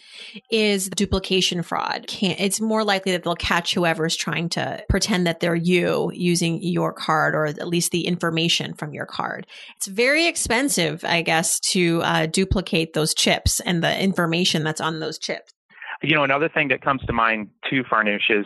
is 0.51 0.87
duplication 0.89 1.63
fraud. 1.63 2.05
Can't, 2.07 2.39
it's 2.39 2.61
more 2.61 2.83
likely 2.83 3.11
that 3.13 3.23
they'll 3.23 3.35
catch 3.35 3.73
whoever's 3.73 4.15
trying 4.15 4.49
to 4.49 4.83
pretend 4.87 5.25
that 5.25 5.39
they're 5.39 5.55
you 5.55 6.11
using 6.13 6.61
your 6.61 6.93
card 6.93 7.33
or 7.33 7.47
at 7.47 7.67
least 7.67 7.91
the 7.91 8.05
information 8.05 8.75
from 8.75 8.93
your 8.93 9.07
card. 9.07 9.47
It's 9.75 9.87
very 9.87 10.27
expensive, 10.27 11.03
I 11.03 11.23
guess, 11.23 11.59
to 11.71 12.01
uh, 12.03 12.25
duplicate 12.27 12.93
those 12.93 13.15
chips 13.15 13.59
and 13.61 13.83
the 13.83 13.99
information 13.99 14.63
that's 14.63 14.81
on 14.81 14.99
those 14.99 15.17
chips. 15.17 15.52
You 16.03 16.15
know, 16.15 16.23
another 16.23 16.49
thing 16.49 16.67
that 16.67 16.81
comes 16.81 17.01
to 17.03 17.13
mind 17.13 17.49
too, 17.69 17.83
Farnoosh, 17.83 18.29
is 18.29 18.45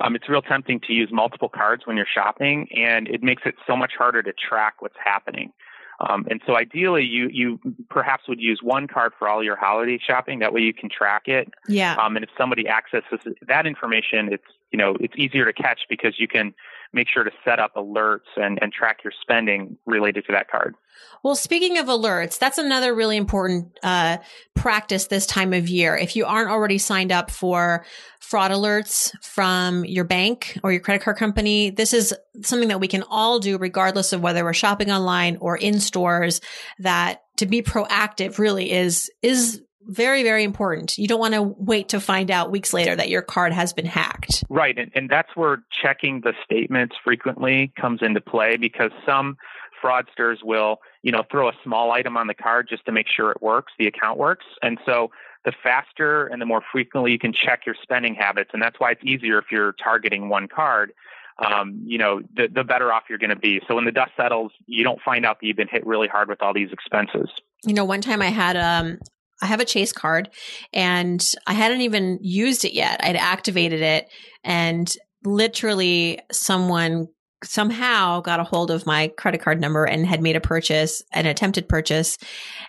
um, 0.00 0.16
it's 0.16 0.28
real 0.28 0.42
tempting 0.42 0.80
to 0.80 0.92
use 0.92 1.10
multiple 1.12 1.48
cards 1.48 1.86
when 1.86 1.96
you're 1.96 2.06
shopping, 2.12 2.68
and 2.74 3.06
it 3.08 3.22
makes 3.22 3.42
it 3.44 3.54
so 3.66 3.76
much 3.76 3.92
harder 3.96 4.22
to 4.22 4.32
track 4.32 4.80
what's 4.80 4.96
happening. 5.02 5.52
Um, 6.00 6.26
and 6.30 6.40
so 6.46 6.56
ideally, 6.56 7.04
you 7.04 7.28
you 7.32 7.58
perhaps 7.88 8.28
would 8.28 8.40
use 8.40 8.60
one 8.62 8.86
card 8.86 9.12
for 9.18 9.28
all 9.28 9.42
your 9.42 9.56
holiday 9.56 9.98
shopping. 10.04 10.40
That 10.40 10.52
way, 10.52 10.60
you 10.60 10.74
can 10.74 10.90
track 10.90 11.22
it. 11.26 11.52
Yeah. 11.68 11.96
Um, 11.96 12.16
and 12.16 12.24
if 12.24 12.30
somebody 12.36 12.68
accesses 12.68 13.20
that 13.46 13.66
information, 13.66 14.32
it's 14.32 14.44
you 14.70 14.78
know 14.78 14.96
it's 15.00 15.14
easier 15.16 15.44
to 15.44 15.52
catch 15.52 15.80
because 15.88 16.14
you 16.18 16.28
can 16.28 16.54
make 16.92 17.08
sure 17.08 17.24
to 17.24 17.30
set 17.44 17.58
up 17.58 17.74
alerts 17.74 18.20
and, 18.36 18.58
and 18.62 18.72
track 18.72 19.04
your 19.04 19.12
spending 19.20 19.76
related 19.86 20.24
to 20.26 20.32
that 20.32 20.50
card. 20.50 20.74
Well, 21.22 21.34
speaking 21.34 21.76
of 21.78 21.86
alerts, 21.86 22.38
that's 22.38 22.58
another 22.58 22.94
really 22.94 23.16
important 23.16 23.78
uh, 23.82 24.18
practice 24.54 25.08
this 25.08 25.26
time 25.26 25.52
of 25.52 25.68
year. 25.68 25.96
If 25.96 26.16
you 26.16 26.24
aren't 26.24 26.50
already 26.50 26.78
signed 26.78 27.12
up 27.12 27.30
for 27.30 27.84
fraud 28.20 28.50
alerts 28.50 29.12
from 29.22 29.84
your 29.84 30.04
bank 30.04 30.58
or 30.62 30.72
your 30.72 30.80
credit 30.80 31.02
card 31.02 31.16
company, 31.16 31.70
this 31.70 31.92
is 31.92 32.14
something 32.42 32.68
that 32.68 32.80
we 32.80 32.88
can 32.88 33.04
all 33.10 33.38
do, 33.40 33.58
regardless 33.58 34.12
of 34.12 34.22
whether 34.22 34.44
we're 34.44 34.54
shopping 34.54 34.90
online 34.90 35.36
or 35.40 35.56
in 35.56 35.80
stores. 35.80 36.40
That 36.78 37.22
to 37.36 37.46
be 37.46 37.60
proactive 37.60 38.38
really 38.38 38.72
is 38.72 39.10
is 39.22 39.62
very, 39.86 40.22
very 40.22 40.44
important. 40.44 40.98
You 40.98 41.06
don't 41.06 41.20
want 41.20 41.34
to 41.34 41.42
wait 41.42 41.88
to 41.90 42.00
find 42.00 42.30
out 42.30 42.50
weeks 42.50 42.72
later 42.72 42.94
that 42.96 43.08
your 43.08 43.22
card 43.22 43.52
has 43.52 43.72
been 43.72 43.86
hacked. 43.86 44.44
Right. 44.48 44.76
And, 44.78 44.90
and 44.94 45.08
that's 45.08 45.34
where 45.36 45.62
checking 45.70 46.20
the 46.20 46.34
statements 46.44 46.96
frequently 47.02 47.72
comes 47.80 48.02
into 48.02 48.20
play 48.20 48.56
because 48.56 48.90
some 49.04 49.36
fraudsters 49.82 50.42
will, 50.42 50.78
you 51.02 51.12
know, 51.12 51.22
throw 51.30 51.48
a 51.48 51.52
small 51.62 51.92
item 51.92 52.16
on 52.16 52.26
the 52.26 52.34
card 52.34 52.68
just 52.68 52.84
to 52.86 52.92
make 52.92 53.06
sure 53.08 53.30
it 53.30 53.40
works, 53.42 53.72
the 53.78 53.86
account 53.86 54.18
works. 54.18 54.44
And 54.62 54.78
so 54.84 55.10
the 55.44 55.52
faster 55.62 56.26
and 56.26 56.42
the 56.42 56.46
more 56.46 56.62
frequently 56.72 57.12
you 57.12 57.18
can 57.18 57.32
check 57.32 57.66
your 57.66 57.76
spending 57.80 58.14
habits, 58.14 58.50
and 58.52 58.60
that's 58.60 58.80
why 58.80 58.90
it's 58.90 59.04
easier 59.04 59.38
if 59.38 59.46
you're 59.50 59.72
targeting 59.72 60.28
one 60.28 60.48
card. 60.48 60.92
Um, 61.38 61.82
you 61.84 61.98
know, 61.98 62.22
the, 62.34 62.48
the 62.48 62.64
better 62.64 62.90
off 62.90 63.04
you're 63.10 63.18
going 63.18 63.30
to 63.30 63.36
be. 63.36 63.60
So 63.68 63.74
when 63.74 63.84
the 63.84 63.92
dust 63.92 64.12
settles, 64.16 64.52
you 64.64 64.82
don't 64.82 65.00
find 65.02 65.26
out 65.26 65.38
that 65.38 65.46
you've 65.46 65.56
been 65.56 65.68
hit 65.68 65.86
really 65.86 66.08
hard 66.08 66.30
with 66.30 66.40
all 66.40 66.54
these 66.54 66.72
expenses. 66.72 67.28
You 67.62 67.74
know, 67.74 67.84
one 67.84 68.00
time 68.00 68.22
I 68.22 68.30
had 68.30 68.56
um, 68.56 68.98
I 69.42 69.46
have 69.46 69.60
a 69.60 69.64
Chase 69.64 69.92
card 69.92 70.30
and 70.72 71.24
I 71.46 71.52
hadn't 71.52 71.82
even 71.82 72.18
used 72.22 72.64
it 72.64 72.72
yet. 72.72 73.00
I'd 73.02 73.16
activated 73.16 73.82
it 73.82 74.08
and 74.44 74.94
literally 75.24 76.20
someone 76.32 77.08
somehow 77.44 78.20
got 78.20 78.40
a 78.40 78.44
hold 78.44 78.70
of 78.70 78.86
my 78.86 79.08
credit 79.08 79.42
card 79.42 79.60
number 79.60 79.84
and 79.84 80.06
had 80.06 80.22
made 80.22 80.36
a 80.36 80.40
purchase, 80.40 81.02
an 81.12 81.26
attempted 81.26 81.68
purchase. 81.68 82.18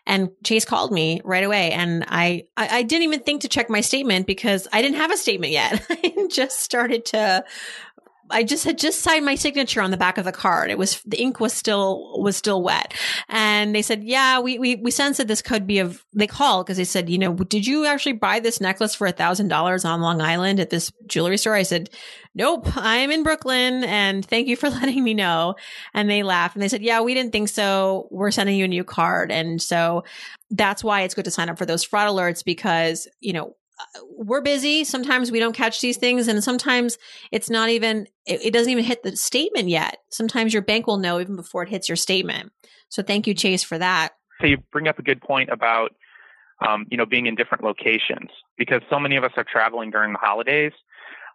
And 0.05 0.29
Chase 0.43 0.65
called 0.65 0.91
me 0.91 1.21
right 1.23 1.43
away. 1.43 1.71
And 1.71 2.03
I, 2.07 2.43
I, 2.57 2.79
I 2.79 2.83
didn't 2.83 3.03
even 3.03 3.21
think 3.21 3.41
to 3.41 3.47
check 3.47 3.69
my 3.69 3.81
statement 3.81 4.27
because 4.27 4.67
I 4.73 4.81
didn't 4.81 4.97
have 4.97 5.11
a 5.11 5.17
statement 5.17 5.53
yet. 5.53 5.85
I 5.89 6.27
just 6.29 6.61
started 6.61 7.05
to 7.05 7.45
I 8.29 8.43
just 8.43 8.63
had 8.63 8.77
just 8.77 9.01
signed 9.01 9.25
my 9.25 9.35
signature 9.35 9.81
on 9.81 9.91
the 9.91 9.97
back 9.97 10.17
of 10.17 10.25
the 10.25 10.31
card. 10.31 10.69
It 10.69 10.77
was 10.77 11.01
the 11.05 11.21
ink 11.21 11.39
was 11.39 11.53
still 11.53 12.21
was 12.21 12.35
still 12.35 12.61
wet, 12.61 12.93
and 13.29 13.73
they 13.73 13.81
said, 13.81 14.03
"Yeah, 14.03 14.39
we 14.39 14.59
we 14.59 14.75
we 14.75 14.91
sensed 14.91 15.17
that 15.17 15.27
this 15.27 15.41
could 15.41 15.67
be 15.67 15.79
of." 15.79 16.03
They 16.13 16.27
called 16.27 16.65
because 16.65 16.77
they 16.77 16.83
said, 16.83 17.09
"You 17.09 17.17
know, 17.17 17.33
did 17.33 17.65
you 17.65 17.85
actually 17.85 18.13
buy 18.13 18.39
this 18.39 18.59
necklace 18.61 18.95
for 18.95 19.07
a 19.07 19.11
thousand 19.11 19.47
dollars 19.47 19.85
on 19.85 20.01
Long 20.01 20.21
Island 20.21 20.59
at 20.59 20.69
this 20.69 20.91
jewelry 21.07 21.37
store?" 21.37 21.55
I 21.55 21.63
said, 21.63 21.89
"Nope, 22.35 22.75
I 22.77 22.97
am 22.97 23.11
in 23.11 23.23
Brooklyn, 23.23 23.83
and 23.83 24.25
thank 24.25 24.47
you 24.47 24.55
for 24.55 24.69
letting 24.69 25.03
me 25.03 25.13
know." 25.13 25.55
And 25.93 26.09
they 26.09 26.23
laughed 26.23 26.55
and 26.55 26.63
they 26.63 26.69
said, 26.69 26.83
"Yeah, 26.83 27.01
we 27.01 27.13
didn't 27.13 27.31
think 27.31 27.49
so. 27.49 28.07
We're 28.11 28.31
sending 28.31 28.57
you 28.57 28.65
a 28.65 28.69
new 28.69 28.83
card." 28.83 29.31
And 29.31 29.61
so 29.61 30.03
that's 30.51 30.83
why 30.83 31.01
it's 31.01 31.13
good 31.13 31.25
to 31.25 31.31
sign 31.31 31.49
up 31.49 31.57
for 31.57 31.65
those 31.65 31.83
fraud 31.83 32.09
alerts 32.09 32.43
because 32.43 33.07
you 33.19 33.33
know 33.33 33.55
we're 34.09 34.41
busy. 34.41 34.83
Sometimes 34.83 35.31
we 35.31 35.39
don't 35.39 35.55
catch 35.55 35.81
these 35.81 35.97
things, 35.97 36.27
and 36.27 36.43
sometimes 36.43 36.97
it's 37.31 37.49
not 37.49 37.69
even, 37.69 38.07
it, 38.25 38.45
it, 38.45 38.53
doesn't 38.53 38.71
even 38.71 38.83
hit 38.83 39.03
the 39.03 39.15
statement 39.15 39.69
yet. 39.69 39.99
Sometimes 40.09 40.53
your 40.53 40.61
bank 40.61 40.87
will 40.87 40.97
know 40.97 41.19
even 41.19 41.35
before 41.35 41.63
it 41.63 41.69
hits 41.69 41.89
your 41.89 41.95
statement. 41.95 42.51
So 42.89 43.03
thank 43.03 43.27
you, 43.27 43.33
Chase, 43.33 43.63
for 43.63 43.77
that. 43.77 44.13
So 44.41 44.47
you 44.47 44.57
bring 44.71 44.87
up 44.87 44.99
a 44.99 45.03
good 45.03 45.21
point 45.21 45.49
about, 45.49 45.95
um, 46.67 46.85
you 46.89 46.97
know, 46.97 47.05
being 47.05 47.27
in 47.27 47.35
different 47.35 47.63
locations 47.63 48.29
because 48.57 48.81
so 48.89 48.99
many 48.99 49.15
of 49.15 49.23
us 49.23 49.31
are 49.37 49.45
traveling 49.45 49.91
during 49.91 50.13
the 50.13 50.19
holidays. 50.19 50.73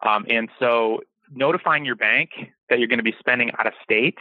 Um, 0.05 0.25
and 0.29 0.49
so 0.59 1.01
notifying 1.31 1.85
your 1.85 1.97
bank 1.97 2.31
that 2.69 2.79
you're 2.79 2.89
going 2.89 2.99
to 2.99 3.05
be 3.05 3.15
spending 3.19 3.51
out 3.59 3.67
of 3.67 3.73
state 3.83 4.19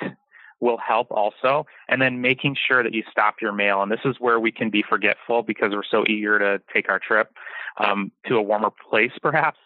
will 0.61 0.77
help 0.77 1.07
also. 1.11 1.65
And 1.89 2.01
then 2.01 2.21
making 2.21 2.55
sure 2.67 2.83
that 2.83 2.93
you 2.93 3.03
stop 3.11 3.35
your 3.41 3.51
mail. 3.51 3.81
And 3.81 3.91
this 3.91 3.99
is 4.05 4.15
where 4.19 4.39
we 4.39 4.51
can 4.51 4.69
be 4.69 4.83
forgetful 4.87 5.43
because 5.43 5.71
we're 5.71 5.83
so 5.83 6.05
eager 6.07 6.39
to 6.39 6.61
take 6.73 6.87
our 6.87 6.99
trip 6.99 7.35
um, 7.77 8.11
to 8.27 8.35
a 8.35 8.41
warmer 8.41 8.69
place, 8.89 9.11
perhaps. 9.21 9.57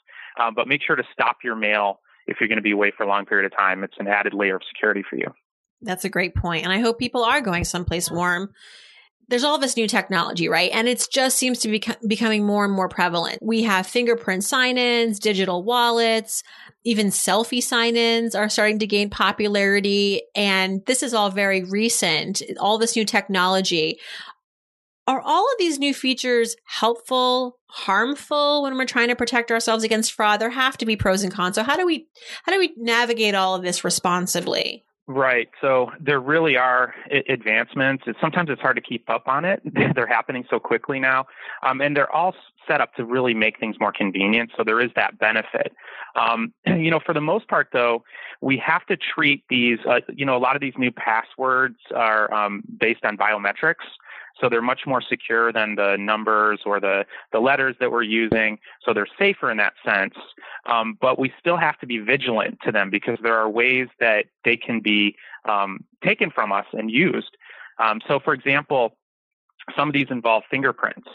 Um, 0.42 0.56
but 0.56 0.68
make 0.68 0.82
sure 0.82 0.96
to 0.96 1.04
stop 1.14 1.38
your 1.44 1.56
mail 1.56 2.00
if 2.28 2.38
you're 2.40 2.50
going 2.50 2.58
to 2.58 2.64
be 2.64 2.72
away 2.72 2.92
for 2.96 3.04
a 3.04 3.08
long 3.08 3.26
period 3.26 3.46
of 3.46 3.56
time. 3.56 3.84
It's 3.84 3.96
an 4.00 4.08
added 4.08 4.34
layer 4.34 4.56
of 4.56 4.64
security 4.68 5.04
for 5.08 5.18
you. 5.18 5.28
That's 5.82 6.06
a 6.06 6.10
great 6.10 6.34
point. 6.36 6.64
And 6.64 6.74
I 6.74 6.80
hope 6.80 6.98
people 6.98 7.24
are 7.24 7.42
going 7.42 7.66
someplace 7.66 8.10
warm 8.10 8.52
there's 9.28 9.44
all 9.44 9.58
this 9.58 9.76
new 9.76 9.88
technology, 9.88 10.48
right? 10.48 10.72
And 10.74 10.88
it 10.88 11.08
just 11.12 11.38
seems 11.38 11.60
to 11.60 11.68
be 11.68 11.84
becoming 12.08 12.46
more 12.46 12.66
and 12.66 12.74
more 12.74 12.90
prevalent. 12.90 13.40
We 13.42 13.64
have 13.64 13.88
fingerprint 13.88 14.44
sign-ins, 14.44 15.20
digital 15.20 15.64
wallets, 15.64 16.44
even 16.84 17.08
selfie 17.08 17.64
sign-ins 17.64 18.36
are 18.36 18.50
starting 18.50 18.80
to 18.80 18.88
gain 18.88 19.10
popularity. 19.10 20.22
And 20.36 20.86
this 20.86 21.02
is 21.02 21.14
all 21.14 21.32
very 21.32 21.64
recent. 21.64 22.42
All 22.60 22.78
this 22.78 22.96
new 22.96 23.06
technology. 23.06 24.00
Are 25.08 25.22
all 25.22 25.46
of 25.46 25.58
these 25.60 25.78
new 25.78 25.94
features 25.94 26.56
helpful, 26.66 27.60
harmful 27.68 28.64
when 28.64 28.76
we're 28.76 28.86
trying 28.86 29.10
to 29.10 29.16
protect 29.16 29.52
ourselves 29.52 29.84
against 29.84 30.14
fraud? 30.14 30.40
There 30.40 30.50
have 30.50 30.78
to 30.78 30.86
be 30.86 30.96
pros 30.96 31.24
and 31.24 31.32
cons. 31.32 31.56
So 31.56 31.64
how 31.64 31.78
do 31.78 31.86
we, 31.86 32.08
how 32.44 32.52
do 32.52 32.60
we 32.60 32.74
navigate 32.78 33.36
all 33.36 33.56
of 33.56 33.62
this 33.62 33.84
responsibly? 33.84 34.84
Right. 35.08 35.50
So 35.62 35.92
there 36.00 36.20
really 36.20 36.58
are 36.58 36.96
advancements. 37.30 38.06
It's, 38.08 38.20
sometimes 38.20 38.50
it's 38.50 38.62
hard 38.62 38.76
to 38.76 38.82
keep 38.82 39.08
up 39.08 39.28
on 39.28 39.46
it. 39.46 39.62
they're 39.96 40.08
happening 40.08 40.46
so 40.50 40.60
quickly 40.60 41.00
now. 41.00 41.28
Um, 41.62 41.80
and 41.80 41.96
they're 41.96 42.12
all 42.12 42.34
set 42.68 42.82
up 42.82 42.96
to 42.96 43.06
really 43.06 43.36
make 43.36 43.60
things 43.60 43.76
more 43.80 43.92
convenient. 43.92 44.52
So 44.58 44.64
there 44.64 44.82
is 44.82 44.90
that 44.96 45.20
benefit. 45.20 45.74
Um, 46.16 46.54
you 46.66 46.90
know, 46.90 47.00
for 47.06 47.14
the 47.14 47.22
most 47.22 47.48
part, 47.48 47.70
though, 47.72 48.04
we 48.42 48.58
have 48.58 48.84
to 48.88 48.98
treat 48.98 49.44
these, 49.48 49.78
uh, 49.88 50.00
you 50.12 50.26
know, 50.26 50.36
a 50.36 50.40
lot 50.40 50.56
of 50.56 50.62
these 50.62 50.74
new 50.76 50.92
passwords 50.92 51.78
are 51.94 52.34
um, 52.34 52.64
based 52.80 53.06
on 53.06 53.16
biometrics. 53.16 53.86
So 54.42 54.50
they're 54.50 54.62
much 54.62 54.82
more 54.86 55.02
secure 55.02 55.52
than 55.52 55.76
the 55.76 55.98
numbers 55.98 56.62
or 56.66 56.80
the, 56.80 57.06
the 57.32 57.40
letters 57.40 57.76
that 57.80 57.92
we're 57.92 58.04
using. 58.04 58.60
So 58.84 58.94
they're 58.94 59.08
safer 59.18 59.50
in 59.50 59.58
that 59.58 59.74
sense. 59.86 60.16
Um, 60.66 60.98
but 61.00 61.18
we 61.18 61.34
still 61.40 61.58
have 61.58 61.80
to 61.80 61.86
be 61.86 62.00
vigilant 62.00 62.60
to 62.66 62.72
them 62.72 62.90
because 62.90 63.18
there 63.22 63.36
are 63.36 63.50
ways 63.50 63.88
that 64.00 64.26
they 64.44 64.58
can 64.58 64.82
be 64.82 65.16
um, 65.48 65.86
taken 66.04 66.32
from 66.32 66.52
us 66.52 66.66
and 66.74 66.92
used. 66.92 67.38
Um, 67.80 68.02
so, 68.08 68.20
for 68.20 68.34
example, 68.34 68.98
some 69.76 69.88
of 69.90 69.94
these 69.94 70.08
involve 70.10 70.44
fingerprints. 70.50 71.08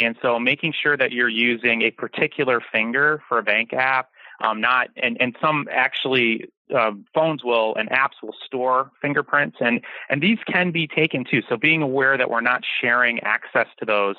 And 0.00 0.16
so 0.22 0.38
making 0.38 0.72
sure 0.80 0.96
that 0.96 1.12
you're 1.12 1.28
using 1.28 1.82
a 1.82 1.90
particular 1.90 2.62
finger 2.72 3.22
for 3.28 3.38
a 3.38 3.42
bank 3.42 3.72
app, 3.72 4.08
um, 4.42 4.60
not, 4.60 4.88
and, 4.96 5.16
and 5.20 5.36
some 5.40 5.68
actually 5.70 6.46
uh, 6.74 6.92
phones 7.14 7.44
will 7.44 7.74
and 7.76 7.88
apps 7.90 8.22
will 8.22 8.34
store 8.46 8.90
fingerprints 9.00 9.58
and 9.60 9.80
and 10.08 10.22
these 10.22 10.38
can 10.50 10.70
be 10.70 10.86
taken 10.86 11.24
too. 11.24 11.42
So 11.48 11.56
being 11.56 11.82
aware 11.82 12.16
that 12.16 12.30
we're 12.30 12.40
not 12.40 12.62
sharing 12.80 13.20
access 13.20 13.66
to 13.78 13.84
those 13.84 14.16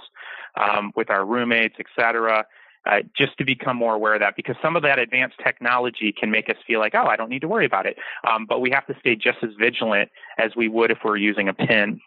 um, 0.55 0.91
with 0.95 1.09
our 1.09 1.25
roommates 1.25 1.75
etc 1.79 2.45
uh, 2.85 2.99
just 3.17 3.37
to 3.37 3.45
become 3.45 3.77
more 3.77 3.95
aware 3.95 4.13
of 4.13 4.19
that 4.19 4.35
because 4.35 4.55
some 4.61 4.75
of 4.75 4.83
that 4.83 4.99
advanced 4.99 5.37
technology 5.43 6.11
can 6.11 6.29
make 6.29 6.49
us 6.49 6.57
feel 6.67 6.79
like 6.79 6.93
oh 6.93 7.05
i 7.05 7.15
don't 7.15 7.29
need 7.29 7.41
to 7.41 7.47
worry 7.47 7.65
about 7.65 7.85
it. 7.85 7.97
Um, 8.29 8.45
but 8.45 8.61
we 8.61 8.69
have 8.71 8.85
to 8.87 8.95
stay 8.99 9.15
just 9.15 9.37
as 9.41 9.51
vigilant 9.59 10.11
as 10.37 10.55
we 10.55 10.67
would 10.67 10.91
if 10.91 10.99
we're 11.03 11.17
using 11.17 11.47
a 11.47 11.53
pin 11.53 11.99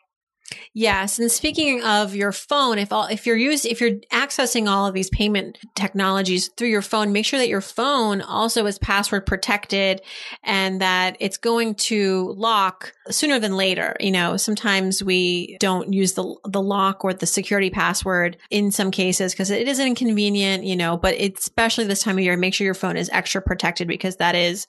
Yes, 0.73 1.19
and 1.19 1.31
speaking 1.31 1.83
of 1.83 2.15
your 2.15 2.31
phone, 2.31 2.79
if 2.79 2.93
all 2.93 3.07
if 3.07 3.27
you're 3.27 3.37
using 3.37 3.71
if 3.71 3.81
you're 3.81 3.99
accessing 4.13 4.69
all 4.69 4.87
of 4.87 4.95
these 4.95 5.11
payment 5.11 5.59
technologies 5.75 6.51
through 6.57 6.69
your 6.69 6.83
phone, 6.83 7.13
make 7.13 7.25
sure 7.25 7.39
that 7.39 7.49
your 7.49 7.61
phone 7.61 8.21
also 8.21 8.65
is 8.67 8.79
password 8.79 9.27
protected 9.27 10.03
and 10.45 10.81
that 10.81 11.17
it's 11.19 11.37
going 11.37 11.75
to 11.75 12.33
lock 12.37 12.93
sooner 13.11 13.41
than 13.41 13.57
later. 13.57 13.97
You 13.99 14.13
know, 14.13 14.37
sometimes 14.37 15.03
we 15.03 15.57
don't 15.59 15.93
use 15.93 16.13
the 16.13 16.37
the 16.45 16.63
lock 16.63 17.05
or 17.05 17.13
the 17.13 17.27
security 17.27 17.71
password 17.71 18.37
in 18.51 18.71
some 18.71 18.91
cases 18.91 19.33
because 19.33 19.51
it 19.51 19.67
is 19.67 19.81
inconvenient, 19.81 20.65
you 20.65 20.77
know, 20.77 20.97
but 20.97 21.15
especially 21.21 21.85
this 21.85 22.03
time 22.03 22.19
of 22.19 22.25
year, 22.25 22.37
make 22.37 22.55
sure 22.55 22.65
your 22.65 22.75
phone 22.75 22.97
is 22.97 23.11
extra 23.13 23.43
protected 23.43 23.89
because 23.89 24.17
that 24.17 24.37
is 24.37 24.67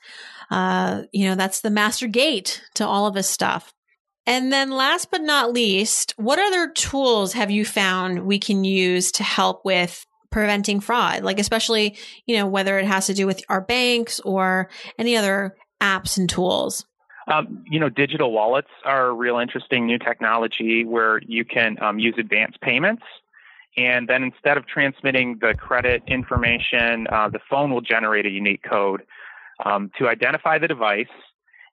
uh, 0.49 1.03
you 1.11 1.27
know, 1.27 1.35
that's 1.35 1.61
the 1.61 1.69
master 1.69 2.07
gate 2.07 2.61
to 2.75 2.85
all 2.87 3.05
of 3.05 3.13
this 3.13 3.29
stuff. 3.29 3.73
And 4.27 4.51
then 4.51 4.71
last 4.71 5.09
but 5.09 5.21
not 5.21 5.53
least, 5.53 6.13
what 6.17 6.37
other 6.37 6.69
tools 6.69 7.31
have 7.31 7.49
you 7.49 7.63
found 7.63 8.25
we 8.25 8.37
can 8.37 8.65
use 8.65 9.09
to 9.13 9.23
help 9.23 9.63
with 9.63 10.05
preventing 10.31 10.81
fraud? 10.81 11.23
Like, 11.23 11.39
especially, 11.39 11.95
you 12.25 12.35
know, 12.35 12.45
whether 12.45 12.77
it 12.77 12.85
has 12.85 13.07
to 13.07 13.13
do 13.13 13.25
with 13.25 13.41
our 13.47 13.61
banks 13.61 14.19
or 14.19 14.69
any 14.99 15.15
other 15.15 15.55
apps 15.81 16.17
and 16.17 16.29
tools. 16.29 16.85
Um, 17.29 17.63
you 17.69 17.79
know, 17.79 17.87
digital 17.87 18.33
wallets 18.33 18.69
are 18.83 19.07
a 19.07 19.13
real 19.13 19.37
interesting 19.37 19.85
new 19.85 19.97
technology 19.97 20.83
where 20.83 21.21
you 21.25 21.45
can 21.45 21.81
um, 21.81 21.97
use 21.97 22.15
advanced 22.17 22.59
payments. 22.59 23.03
And 23.77 24.09
then 24.09 24.23
instead 24.23 24.57
of 24.57 24.65
transmitting 24.67 25.37
the 25.39 25.53
credit 25.53 26.03
information, 26.07 27.07
uh, 27.09 27.29
the 27.29 27.39
phone 27.49 27.71
will 27.71 27.81
generate 27.81 28.25
a 28.25 28.29
unique 28.29 28.63
code 28.63 29.03
um, 29.63 29.89
to 29.99 30.09
identify 30.09 30.57
the 30.57 30.67
device 30.67 31.07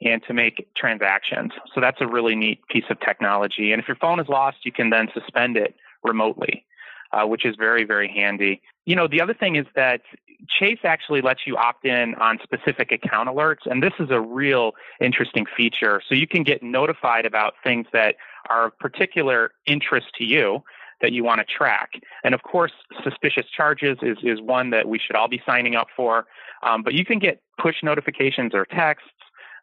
and 0.04 0.22
to 0.26 0.34
make 0.34 0.68
transactions. 0.76 1.52
So 1.74 1.80
that's 1.80 2.00
a 2.00 2.06
really 2.06 2.34
neat 2.34 2.66
piece 2.68 2.84
of 2.90 3.00
technology. 3.00 3.72
And 3.72 3.80
if 3.80 3.88
your 3.88 3.96
phone 3.96 4.20
is 4.20 4.28
lost, 4.28 4.58
you 4.64 4.72
can 4.72 4.90
then 4.90 5.08
suspend 5.14 5.56
it 5.56 5.74
remotely, 6.02 6.64
uh, 7.12 7.26
which 7.26 7.44
is 7.44 7.56
very, 7.56 7.84
very 7.84 8.08
handy. 8.08 8.62
You 8.84 8.96
know, 8.96 9.08
the 9.08 9.20
other 9.20 9.34
thing 9.34 9.56
is 9.56 9.66
that 9.74 10.02
Chase 10.48 10.80
actually 10.84 11.22
lets 11.22 11.46
you 11.46 11.56
opt 11.56 11.86
in 11.86 12.14
on 12.16 12.38
specific 12.42 12.92
account 12.92 13.28
alerts, 13.28 13.64
and 13.64 13.82
this 13.82 13.94
is 13.98 14.10
a 14.10 14.20
real 14.20 14.72
interesting 15.00 15.46
feature. 15.56 16.02
So 16.06 16.14
you 16.14 16.26
can 16.26 16.42
get 16.42 16.62
notified 16.62 17.24
about 17.24 17.54
things 17.62 17.86
that 17.92 18.16
are 18.50 18.66
of 18.66 18.78
particular 18.78 19.52
interest 19.66 20.08
to 20.18 20.24
you 20.24 20.62
that 21.00 21.12
you 21.12 21.24
want 21.24 21.38
to 21.40 21.44
track. 21.44 21.92
And 22.24 22.34
of 22.34 22.42
course, 22.42 22.72
suspicious 23.02 23.46
charges 23.46 23.98
is, 24.02 24.18
is 24.22 24.40
one 24.40 24.70
that 24.70 24.88
we 24.88 24.98
should 24.98 25.16
all 25.16 25.28
be 25.28 25.42
signing 25.46 25.76
up 25.76 25.88
for. 25.96 26.26
Um, 26.62 26.82
but 26.82 26.94
you 26.94 27.04
can 27.04 27.18
get 27.18 27.40
push 27.58 27.76
notifications 27.82 28.54
or 28.54 28.64
texts 28.64 29.08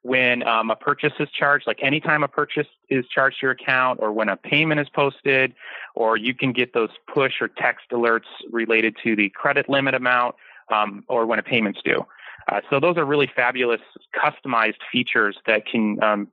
when 0.04 0.42
um, 0.48 0.72
a 0.72 0.76
purchase 0.76 1.14
is 1.20 1.30
charged, 1.30 1.68
like 1.68 1.80
anytime 1.82 2.24
a 2.24 2.28
purchase 2.28 2.68
is 2.90 3.06
charged 3.08 3.40
to 3.40 3.46
your 3.46 3.52
account 3.52 4.00
or 4.02 4.12
when 4.12 4.30
a 4.30 4.38
payment 4.38 4.82
is 4.82 4.90
posted, 4.90 5.54
or 5.94 6.18
you 6.18 6.34
can 6.34 6.52
get 6.54 6.74
those 6.74 6.90
push 7.14 7.34
or 7.42 7.48
text 7.48 7.86
alerts 7.92 8.26
related 8.50 8.96
to 9.04 9.16
the 9.16 9.30
credit 9.30 9.70
limit 9.70 9.94
amount 9.94 10.36
um, 10.74 11.04
or 11.08 11.26
when 11.26 11.38
a 11.38 11.44
payment's 11.44 11.82
due. 11.84 12.06
Uh, 12.52 12.62
so 12.70 12.80
those 12.80 12.98
are 12.98 13.06
really 13.06 13.30
fabulous 13.36 13.82
customized 14.16 14.80
features 14.92 15.38
that 15.46 15.66
can 15.66 16.02
um, 16.04 16.28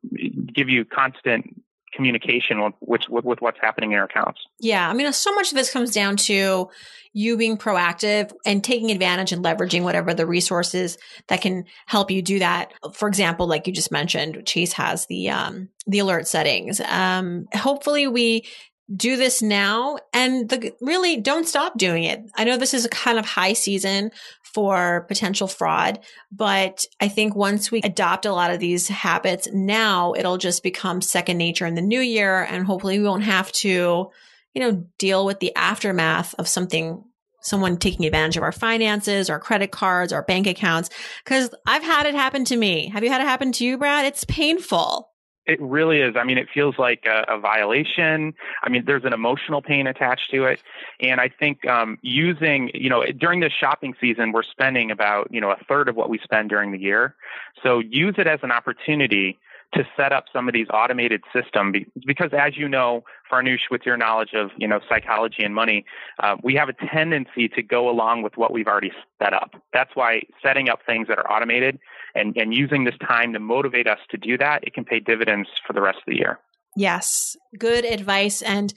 give 0.54 0.68
you 0.68 0.84
constant 0.84 1.62
communication 1.92 2.62
with, 2.80 3.02
with, 3.08 3.24
with 3.24 3.40
what's 3.40 3.58
happening 3.60 3.92
in 3.92 3.98
our 3.98 4.04
accounts. 4.04 4.40
Yeah. 4.60 4.88
I 4.88 4.94
mean, 4.94 5.12
so 5.12 5.34
much 5.34 5.50
of 5.50 5.56
this 5.56 5.72
comes 5.72 5.92
down 5.92 6.16
to 6.16 6.68
you 7.12 7.36
being 7.36 7.56
proactive 7.56 8.32
and 8.44 8.62
taking 8.62 8.90
advantage 8.90 9.32
and 9.32 9.44
leveraging 9.44 9.82
whatever 9.82 10.14
the 10.14 10.26
resources 10.26 10.98
that 11.28 11.40
can 11.40 11.64
help 11.86 12.10
you 12.10 12.22
do 12.22 12.38
that. 12.38 12.72
For 12.92 13.08
example, 13.08 13.46
like 13.46 13.66
you 13.66 13.72
just 13.72 13.90
mentioned, 13.90 14.46
Chase 14.46 14.72
has 14.74 15.06
the, 15.06 15.30
um, 15.30 15.68
the 15.86 15.98
alert 16.00 16.28
settings. 16.28 16.80
Um, 16.80 17.48
hopefully 17.54 18.06
we 18.06 18.44
do 18.94 19.16
this 19.16 19.42
now 19.42 19.98
and 20.14 20.48
the, 20.48 20.72
really 20.80 21.16
don't 21.16 21.46
stop 21.46 21.76
doing 21.76 22.04
it. 22.04 22.22
I 22.36 22.44
know 22.44 22.56
this 22.56 22.72
is 22.72 22.84
a 22.84 22.90
kind 22.90 23.18
of 23.18 23.26
high 23.26 23.52
season 23.52 24.10
for 24.58 25.04
potential 25.06 25.46
fraud, 25.46 26.00
but 26.32 26.84
I 26.98 27.06
think 27.06 27.36
once 27.36 27.70
we 27.70 27.80
adopt 27.82 28.26
a 28.26 28.32
lot 28.32 28.50
of 28.50 28.58
these 28.58 28.88
habits 28.88 29.46
now, 29.52 30.14
it'll 30.14 30.36
just 30.36 30.64
become 30.64 31.00
second 31.00 31.38
nature 31.38 31.64
in 31.64 31.76
the 31.76 31.80
new 31.80 32.00
year. 32.00 32.42
And 32.42 32.66
hopefully 32.66 32.98
we 32.98 33.04
won't 33.04 33.22
have 33.22 33.52
to, 33.52 34.10
you 34.54 34.60
know, 34.60 34.84
deal 34.98 35.24
with 35.24 35.38
the 35.38 35.54
aftermath 35.54 36.34
of 36.40 36.48
something 36.48 37.04
someone 37.40 37.76
taking 37.76 38.04
advantage 38.04 38.36
of 38.36 38.42
our 38.42 38.50
finances, 38.50 39.30
our 39.30 39.38
credit 39.38 39.70
cards, 39.70 40.12
our 40.12 40.24
bank 40.24 40.48
accounts. 40.48 40.90
Cause 41.24 41.54
I've 41.64 41.84
had 41.84 42.06
it 42.06 42.16
happen 42.16 42.44
to 42.46 42.56
me. 42.56 42.88
Have 42.88 43.04
you 43.04 43.10
had 43.10 43.20
it 43.20 43.28
happen 43.28 43.52
to 43.52 43.64
you, 43.64 43.78
Brad? 43.78 44.06
It's 44.06 44.24
painful. 44.24 45.08
It 45.48 45.58
really 45.62 46.00
is. 46.00 46.14
I 46.14 46.24
mean, 46.24 46.36
it 46.36 46.46
feels 46.52 46.78
like 46.78 47.06
a, 47.06 47.24
a, 47.26 47.40
violation. 47.40 48.34
I 48.62 48.68
mean, 48.68 48.84
there's 48.84 49.04
an 49.04 49.14
emotional 49.14 49.62
pain 49.62 49.86
attached 49.86 50.30
to 50.30 50.44
it. 50.44 50.60
And 51.00 51.22
I 51.22 51.30
think 51.30 51.66
um, 51.66 51.98
using, 52.02 52.70
you 52.74 52.90
know, 52.90 53.02
during 53.06 53.40
this 53.40 53.52
shopping 53.58 53.94
season, 53.98 54.32
we're 54.32 54.42
spending 54.42 54.90
about, 54.90 55.28
you 55.32 55.40
know, 55.40 55.50
a 55.50 55.56
third 55.66 55.88
of 55.88 55.96
what 55.96 56.10
we 56.10 56.18
spend 56.18 56.50
during 56.50 56.70
the 56.70 56.78
year. 56.78 57.14
So 57.62 57.78
use 57.78 58.16
it 58.18 58.26
as 58.26 58.40
an 58.42 58.52
opportunity 58.52 59.38
to 59.74 59.86
set 59.96 60.12
up 60.12 60.26
some 60.32 60.48
of 60.48 60.54
these 60.54 60.66
automated 60.72 61.22
systems 61.32 61.76
because 62.06 62.30
as 62.32 62.56
you 62.56 62.68
know 62.68 63.04
farnoosh 63.30 63.70
with 63.70 63.82
your 63.84 63.98
knowledge 63.98 64.32
of 64.32 64.50
you 64.56 64.66
know 64.66 64.80
psychology 64.88 65.44
and 65.44 65.54
money 65.54 65.84
uh, 66.20 66.36
we 66.42 66.54
have 66.54 66.70
a 66.70 66.72
tendency 66.72 67.48
to 67.48 67.62
go 67.62 67.90
along 67.90 68.22
with 68.22 68.36
what 68.38 68.50
we've 68.50 68.66
already 68.66 68.92
set 69.22 69.34
up 69.34 69.54
that's 69.74 69.94
why 69.94 70.22
setting 70.42 70.70
up 70.70 70.80
things 70.86 71.06
that 71.06 71.18
are 71.18 71.30
automated 71.30 71.78
and, 72.14 72.36
and 72.36 72.54
using 72.54 72.84
this 72.84 72.96
time 73.06 73.32
to 73.32 73.40
motivate 73.40 73.86
us 73.86 73.98
to 74.10 74.16
do 74.16 74.38
that, 74.38 74.64
it 74.64 74.74
can 74.74 74.84
pay 74.84 75.00
dividends 75.00 75.48
for 75.66 75.72
the 75.72 75.80
rest 75.80 75.98
of 75.98 76.04
the 76.06 76.16
year. 76.16 76.38
Yes, 76.78 77.36
good 77.58 77.84
advice. 77.84 78.40
And 78.40 78.72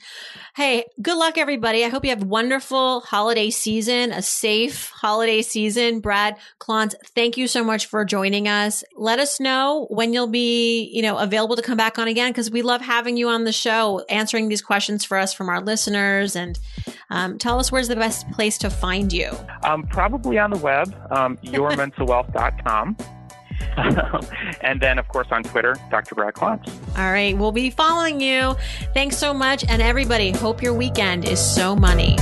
hey, 0.56 0.86
good 1.00 1.16
luck, 1.16 1.38
everybody. 1.38 1.84
I 1.84 1.88
hope 1.88 2.02
you 2.02 2.10
have 2.10 2.22
a 2.22 2.26
wonderful 2.26 3.00
holiday 3.02 3.48
season, 3.50 4.10
a 4.10 4.22
safe 4.22 4.90
holiday 4.90 5.40
season. 5.40 6.00
Brad 6.00 6.36
Klontz, 6.58 6.94
thank 7.14 7.36
you 7.36 7.46
so 7.46 7.62
much 7.62 7.86
for 7.86 8.04
joining 8.04 8.48
us. 8.48 8.82
Let 8.96 9.20
us 9.20 9.38
know 9.38 9.86
when 9.88 10.12
you'll 10.12 10.26
be, 10.26 10.90
you 10.92 11.00
know, 11.00 11.16
available 11.16 11.54
to 11.54 11.62
come 11.62 11.76
back 11.76 11.96
on 11.96 12.08
again 12.08 12.30
because 12.30 12.50
we 12.50 12.62
love 12.62 12.80
having 12.80 13.16
you 13.16 13.28
on 13.28 13.44
the 13.44 13.52
show, 13.52 14.04
answering 14.08 14.48
these 14.48 14.62
questions 14.62 15.04
for 15.04 15.16
us 15.16 15.32
from 15.32 15.48
our 15.48 15.60
listeners. 15.60 16.34
And 16.34 16.58
um, 17.08 17.38
tell 17.38 17.60
us 17.60 17.70
where's 17.70 17.86
the 17.86 17.94
best 17.94 18.28
place 18.32 18.58
to 18.58 18.70
find 18.70 19.12
you. 19.12 19.30
Um, 19.62 19.84
probably 19.84 20.38
on 20.38 20.50
the 20.50 20.58
web, 20.58 20.92
um, 21.12 21.36
yourmentalwealth.com. 21.44 22.96
and 24.60 24.80
then, 24.80 24.98
of 24.98 25.08
course, 25.08 25.28
on 25.30 25.42
Twitter, 25.42 25.76
Dr. 25.90 26.14
Brad 26.14 26.34
Klontz. 26.34 26.68
All 26.98 27.10
right. 27.12 27.36
We'll 27.36 27.52
be 27.52 27.70
following 27.70 28.20
you. 28.20 28.56
Thanks 28.94 29.16
so 29.16 29.32
much. 29.32 29.64
And 29.68 29.82
everybody, 29.82 30.30
hope 30.30 30.62
your 30.62 30.74
weekend 30.74 31.24
is 31.24 31.40
so 31.40 31.74
money. 31.76 32.16